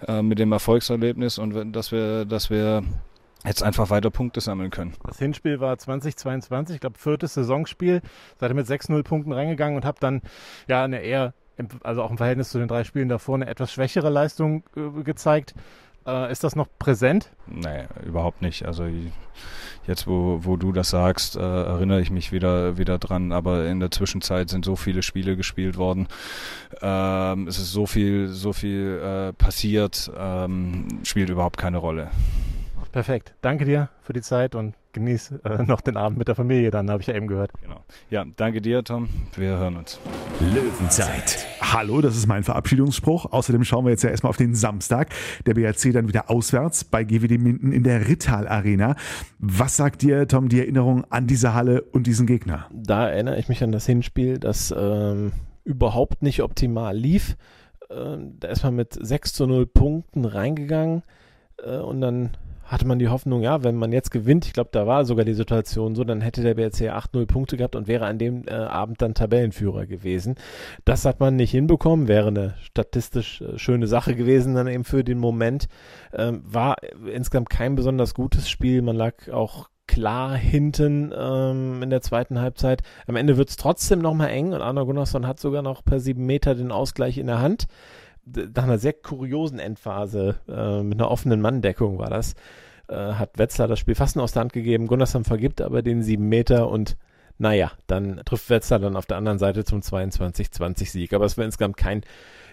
äh, 0.07 0.21
mit 0.21 0.39
dem 0.39 0.51
Erfolgserlebnis 0.51 1.37
und 1.37 1.71
dass 1.71 1.91
wir, 1.91 2.25
dass 2.25 2.49
wir 2.49 2.83
jetzt 3.45 3.63
einfach 3.63 3.89
weiter 3.89 4.09
Punkte 4.09 4.41
sammeln 4.41 4.69
können. 4.69 4.93
Das 5.05 5.19
Hinspiel 5.19 5.59
war 5.59 5.77
2022, 5.77 6.75
ich 6.75 6.81
glaube 6.81 6.97
viertes 6.97 7.33
Saisonspiel. 7.33 8.01
Seid 8.39 8.51
ihr 8.51 8.55
mit 8.55 8.67
6-0 8.67 9.03
Punkten 9.03 9.31
reingegangen 9.31 9.77
und 9.77 9.85
habt 9.85 10.03
dann 10.03 10.21
ja 10.67 10.83
eine 10.83 11.01
eher, 11.01 11.33
also 11.83 12.03
auch 12.03 12.11
im 12.11 12.17
Verhältnis 12.17 12.49
zu 12.49 12.59
den 12.59 12.67
drei 12.67 12.83
Spielen 12.83 13.09
davor, 13.09 13.35
eine 13.35 13.47
etwas 13.47 13.71
schwächere 13.71 14.09
Leistung 14.09 14.63
äh, 14.75 15.03
gezeigt. 15.03 15.53
Äh, 16.05 16.31
ist 16.31 16.43
das 16.43 16.55
noch 16.55 16.67
präsent? 16.79 17.31
Nee, 17.47 17.85
überhaupt 18.05 18.41
nicht. 18.41 18.65
Also 18.65 18.85
jetzt, 19.85 20.07
wo, 20.07 20.39
wo 20.43 20.57
du 20.57 20.71
das 20.71 20.89
sagst, 20.89 21.35
äh, 21.35 21.39
erinnere 21.39 22.01
ich 22.01 22.09
mich 22.09 22.31
wieder, 22.31 22.77
wieder 22.77 22.97
dran. 22.97 23.31
Aber 23.31 23.65
in 23.67 23.79
der 23.79 23.91
Zwischenzeit 23.91 24.49
sind 24.49 24.65
so 24.65 24.75
viele 24.75 25.03
Spiele 25.03 25.35
gespielt 25.35 25.77
worden. 25.77 26.07
Ähm, 26.81 27.47
es 27.47 27.57
ist 27.57 27.71
so 27.71 27.85
viel, 27.85 28.27
so 28.29 28.53
viel 28.53 28.99
äh, 29.03 29.33
passiert, 29.33 30.11
ähm, 30.17 30.99
spielt 31.03 31.29
überhaupt 31.29 31.57
keine 31.57 31.77
Rolle. 31.77 32.09
Perfekt. 32.91 33.35
Danke 33.41 33.65
dir 33.65 33.89
für 34.01 34.13
die 34.13 34.21
Zeit 34.21 34.55
und 34.55 34.73
genieß 34.93 35.33
äh, 35.43 35.63
noch 35.63 35.81
den 35.81 35.95
Abend 35.95 36.17
mit 36.17 36.27
der 36.27 36.35
Familie 36.35 36.71
dann, 36.71 36.89
habe 36.89 37.01
ich 37.01 37.07
ja 37.07 37.13
eben 37.13 37.27
gehört. 37.27 37.51
Genau. 37.61 37.83
Ja, 38.09 38.25
danke 38.35 38.61
dir, 38.61 38.83
Tom. 38.83 39.09
Wir 39.35 39.57
hören 39.57 39.77
uns. 39.77 39.99
Löwenzeit. 40.39 41.45
Hallo, 41.61 42.01
das 42.01 42.17
ist 42.17 42.25
mein 42.25 42.43
Verabschiedungsspruch. 42.43 43.31
Außerdem 43.31 43.63
schauen 43.63 43.85
wir 43.85 43.91
jetzt 43.91 44.03
ja 44.03 44.09
erstmal 44.09 44.31
auf 44.31 44.37
den 44.37 44.55
Samstag. 44.55 45.09
Der 45.45 45.53
BRC 45.53 45.93
dann 45.93 46.07
wieder 46.07 46.31
auswärts 46.31 46.83
bei 46.83 47.03
GWD 47.03 47.37
Minden 47.37 47.71
in 47.71 47.83
der 47.83 48.07
Rittal 48.07 48.47
Arena. 48.47 48.95
Was 49.37 49.77
sagt 49.77 50.01
dir, 50.01 50.27
Tom, 50.27 50.49
die 50.49 50.59
Erinnerung 50.59 51.05
an 51.11 51.27
diese 51.27 51.53
Halle 51.53 51.83
und 51.83 52.07
diesen 52.07 52.25
Gegner? 52.25 52.67
Da 52.73 53.07
erinnere 53.07 53.37
ich 53.37 53.49
mich 53.49 53.63
an 53.63 53.71
das 53.71 53.85
Hinspiel, 53.85 54.39
das 54.39 54.73
ähm, 54.75 55.31
überhaupt 55.63 56.23
nicht 56.23 56.41
optimal 56.41 56.97
lief. 56.97 57.37
Ähm, 57.91 58.37
da 58.39 58.47
ist 58.47 58.63
man 58.63 58.75
mit 58.75 58.97
6 58.99 59.33
zu 59.33 59.45
0 59.45 59.67
Punkten 59.67 60.25
reingegangen 60.25 61.03
äh, 61.63 61.77
und 61.77 62.01
dann 62.01 62.31
hatte 62.69 62.85
man 62.85 62.99
die 62.99 63.09
Hoffnung, 63.09 63.41
ja, 63.41 63.63
wenn 63.63 63.75
man 63.75 63.91
jetzt 63.91 64.11
gewinnt, 64.11 64.45
ich 64.45 64.53
glaube, 64.53 64.69
da 64.71 64.85
war 64.85 65.03
sogar 65.03 65.25
die 65.25 65.33
Situation 65.33 65.95
so, 65.95 66.03
dann 66.03 66.21
hätte 66.21 66.43
der 66.43 66.53
BRC 66.53 66.91
8-0 66.93 67.25
Punkte 67.25 67.57
gehabt 67.57 67.75
und 67.75 67.87
wäre 67.87 68.05
an 68.05 68.19
dem 68.19 68.47
äh, 68.47 68.51
Abend 68.51 69.01
dann 69.01 69.15
Tabellenführer 69.15 69.87
gewesen. 69.87 70.35
Das 70.85 71.03
hat 71.03 71.19
man 71.19 71.35
nicht 71.35 71.49
hinbekommen, 71.49 72.07
wäre 72.07 72.27
eine 72.27 72.53
statistisch 72.61 73.41
äh, 73.41 73.57
schöne 73.57 73.87
Sache 73.87 74.15
gewesen 74.15 74.53
dann 74.53 74.67
eben 74.67 74.83
für 74.83 75.03
den 75.03 75.17
Moment. 75.17 75.67
Ähm, 76.13 76.43
war 76.45 76.75
insgesamt 77.11 77.49
kein 77.49 77.73
besonders 77.73 78.13
gutes 78.13 78.47
Spiel, 78.47 78.83
man 78.83 78.95
lag 78.95 79.29
auch 79.31 79.69
klar 79.87 80.35
hinten 80.35 81.11
ähm, 81.17 81.81
in 81.81 81.89
der 81.89 82.01
zweiten 82.01 82.39
Halbzeit. 82.39 82.83
Am 83.07 83.15
Ende 83.15 83.37
wird 83.37 83.49
es 83.49 83.57
trotzdem 83.57 83.97
nochmal 83.97 84.29
eng 84.29 84.53
und 84.53 84.61
Arno 84.61 84.85
Gunnarsson 84.85 85.25
hat 85.25 85.39
sogar 85.39 85.63
noch 85.63 85.83
per 85.83 85.99
sieben 85.99 86.27
Meter 86.27 86.53
den 86.53 86.71
Ausgleich 86.71 87.17
in 87.17 87.25
der 87.25 87.39
Hand 87.39 87.65
nach 88.55 88.63
einer 88.63 88.77
sehr 88.77 88.93
kuriosen 88.93 89.59
Endphase 89.59 90.35
äh, 90.47 90.83
mit 90.83 90.99
einer 90.99 91.11
offenen 91.11 91.41
Manndeckung 91.41 91.97
war 91.97 92.09
das, 92.09 92.35
äh, 92.87 92.95
hat 92.95 93.37
Wetzlar 93.37 93.67
das 93.67 93.79
Spiel 93.79 93.95
fast 93.95 94.15
nur 94.15 94.23
aus 94.23 94.33
der 94.33 94.41
Hand 94.41 94.53
gegeben. 94.53 94.87
Gunnarsson 94.87 95.23
vergibt 95.23 95.61
aber 95.61 95.81
den 95.81 96.03
sieben 96.03 96.27
Meter 96.29 96.69
und 96.69 96.97
naja, 97.37 97.71
dann 97.87 98.21
trifft 98.25 98.49
Wetzlar 98.49 98.79
dann 98.79 98.97
auf 98.97 99.05
der 99.05 99.17
anderen 99.17 99.39
Seite 99.39 99.63
zum 99.63 99.79
22-20-Sieg. 99.79 101.13
Aber 101.13 101.25
es 101.25 101.37
war 101.37 101.45
insgesamt 101.45 101.77
kein, 101.77 102.01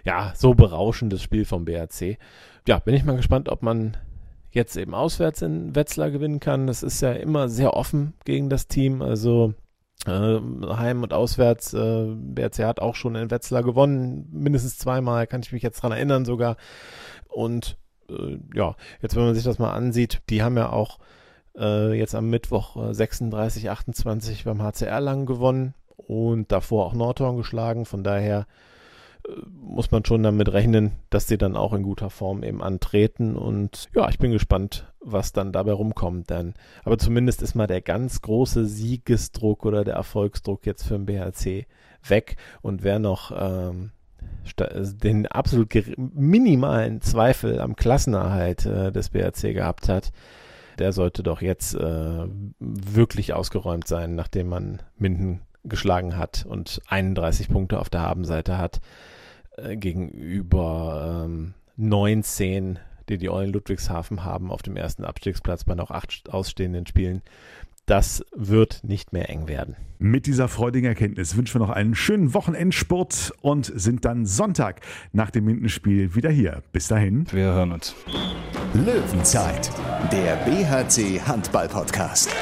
ja, 0.05 0.33
so 0.37 0.55
berauschendes 0.55 1.23
Spiel 1.23 1.45
vom 1.45 1.65
BRC. 1.65 2.19
Ja, 2.69 2.79
bin 2.79 2.95
ich 2.95 3.05
mal 3.05 3.17
gespannt, 3.17 3.49
ob 3.49 3.63
man 3.63 3.97
jetzt 4.53 4.77
eben 4.77 4.95
auswärts 4.95 5.43
in 5.43 5.75
Wetzlar 5.75 6.11
gewinnen 6.13 6.39
kann. 6.39 6.69
Das 6.69 6.85
ist 6.85 7.01
ja 7.01 7.13
immer 7.13 7.49
sehr 7.49 7.75
offen 7.75 8.15
gegen 8.25 8.49
das 8.49 8.69
Team. 8.69 9.03
Also 9.03 9.55
heim 10.07 11.03
und 11.03 11.13
auswärts. 11.13 11.75
Äh, 11.75 12.07
BRC 12.11 12.65
hat 12.65 12.81
auch 12.81 12.95
schon 12.95 13.15
in 13.15 13.31
Wetzlar 13.31 13.63
gewonnen, 13.63 14.29
mindestens 14.33 14.79
zweimal, 14.79 15.27
kann 15.27 15.43
ich 15.43 15.53
mich 15.53 15.63
jetzt 15.63 15.83
dran 15.83 15.93
erinnern 15.93 16.25
sogar. 16.25 16.57
Und 17.29 17.77
äh, 18.09 18.39
ja, 18.55 18.77
jetzt 19.03 19.17
wenn 19.17 19.25
man 19.25 19.35
sich 19.35 19.45
das 19.45 19.59
mal 19.59 19.73
ansieht, 19.73 20.21
die 20.31 20.43
haben 20.43 20.57
ja 20.57 20.71
auch 20.71 20.99
äh, 21.57 21.93
jetzt 21.95 22.15
am 22.15 22.31
Mittwoch 22.31 22.93
36, 22.93 23.71
28 23.71 24.45
beim 24.45 24.63
HCR 24.63 25.01
lang 25.01 25.27
gewonnen 25.27 25.75
und 25.97 26.53
davor 26.53 26.87
auch 26.87 26.95
Nordhorn 26.95 27.37
geschlagen. 27.37 27.85
Von 27.85 28.05
daher 28.05 28.47
muss 29.51 29.91
man 29.91 30.05
schon 30.05 30.23
damit 30.23 30.53
rechnen, 30.53 30.93
dass 31.11 31.27
sie 31.27 31.39
dann 31.39 31.57
auch 31.57 31.73
in 31.73 31.83
guter 31.83 32.11
Form 32.11 32.43
eben 32.43 32.63
antreten. 32.63 33.37
Und 33.37 33.89
ja, 33.95 34.09
ich 34.09 34.19
bin 34.19 34.31
gespannt, 34.31 34.93
was 35.01 35.33
dann 35.33 35.53
dabei 35.53 35.73
rumkommt. 35.73 36.31
Dann. 36.31 36.55
Aber 36.85 36.99
zumindest 36.99 37.43
ist 37.43 37.55
mal 37.55 37.67
der 37.67 37.81
ganz 37.81 38.23
große 38.23 38.67
Siegesdruck 38.67 39.65
oder 39.65 39.85
der 39.85 39.95
Erfolgsdruck 39.95 40.67
jetzt 40.67 40.85
für 40.85 40.95
den 40.95 41.07
BHC 41.07 41.67
weg. 42.09 42.37
Und 42.63 42.85
wer 42.85 42.99
noch 42.99 43.33
ähm, 43.37 43.91
den 44.59 45.27
absolut 45.27 45.75
minimalen 45.97 47.01
Zweifel 47.01 47.61
am 47.61 47.77
Klassenerhalt 47.77 48.67
äh, 48.67 48.93
des 48.93 49.11
BRC 49.11 49.55
gehabt 49.55 49.89
hat, 49.89 50.13
der 50.79 50.93
sollte 50.93 51.23
doch 51.23 51.41
jetzt 51.41 51.75
äh, 51.75 52.27
wirklich 52.59 53.33
ausgeräumt 53.33 53.89
sein, 53.89 54.15
nachdem 54.15 54.49
man 54.49 54.83
Minden 54.99 55.41
geschlagen 55.69 56.17
hat 56.17 56.47
und 56.49 56.81
31 56.89 57.49
Punkte 57.49 57.79
auf 57.79 57.91
der 57.91 58.03
Habenseite 58.03 58.59
hat. 58.59 58.81
Äh, 59.57 59.77
gegenüber 59.77 61.25
ähm, 61.25 61.55
19, 61.77 62.79
die 63.09 63.19
die 63.19 63.31
Eulen 63.31 63.53
Ludwigshafen 63.53 64.25
haben 64.25 64.51
auf 64.51 64.63
dem 64.63 64.77
ersten 64.77 65.05
Abstiegsplatz 65.05 65.65
bei 65.65 65.75
noch 65.75 65.91
acht 65.91 66.29
ausstehenden 66.31 66.87
Spielen. 66.87 67.23
Das 67.87 68.25
wird 68.35 68.81
nicht 68.83 69.13
mehr 69.13 69.31
eng 69.31 69.47
werden. 69.47 69.77
Mit 69.99 70.27
dieser 70.27 70.49
freudigen 70.49 70.89
Erkenntnis 70.89 71.37
wünschen 71.37 71.61
wir 71.61 71.67
noch 71.67 71.73
einen 71.73 71.95
schönen 71.95 72.35
Wochenendsport 72.35 73.33
und 73.43 73.73
sind 73.75 74.05
dann 74.05 74.27
Sonntag 74.27 74.81
nach 75.13 75.31
dem 75.31 75.45
Mindenspiel 75.45 76.17
wieder 76.17 76.31
hier. 76.31 76.63
Bis 76.73 76.89
dahin. 76.89 77.27
Wir 77.31 77.45
hören 77.45 77.73
uns. 77.73 77.95
Löwenzeit, 78.75 79.71
der 80.11 80.35
BHC 80.45 81.21
Handball 81.21 81.69
Podcast. 81.69 82.35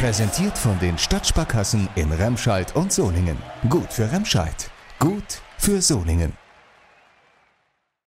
Präsentiert 0.00 0.56
von 0.56 0.78
den 0.78 0.96
Stadtsparkassen 0.96 1.86
in 1.94 2.10
Remscheid 2.10 2.74
und 2.74 2.90
Solingen. 2.90 3.36
Gut 3.68 3.92
für 3.92 4.10
Remscheid. 4.10 4.70
Gut 4.98 5.42
für 5.58 5.82
Solingen. 5.82 6.32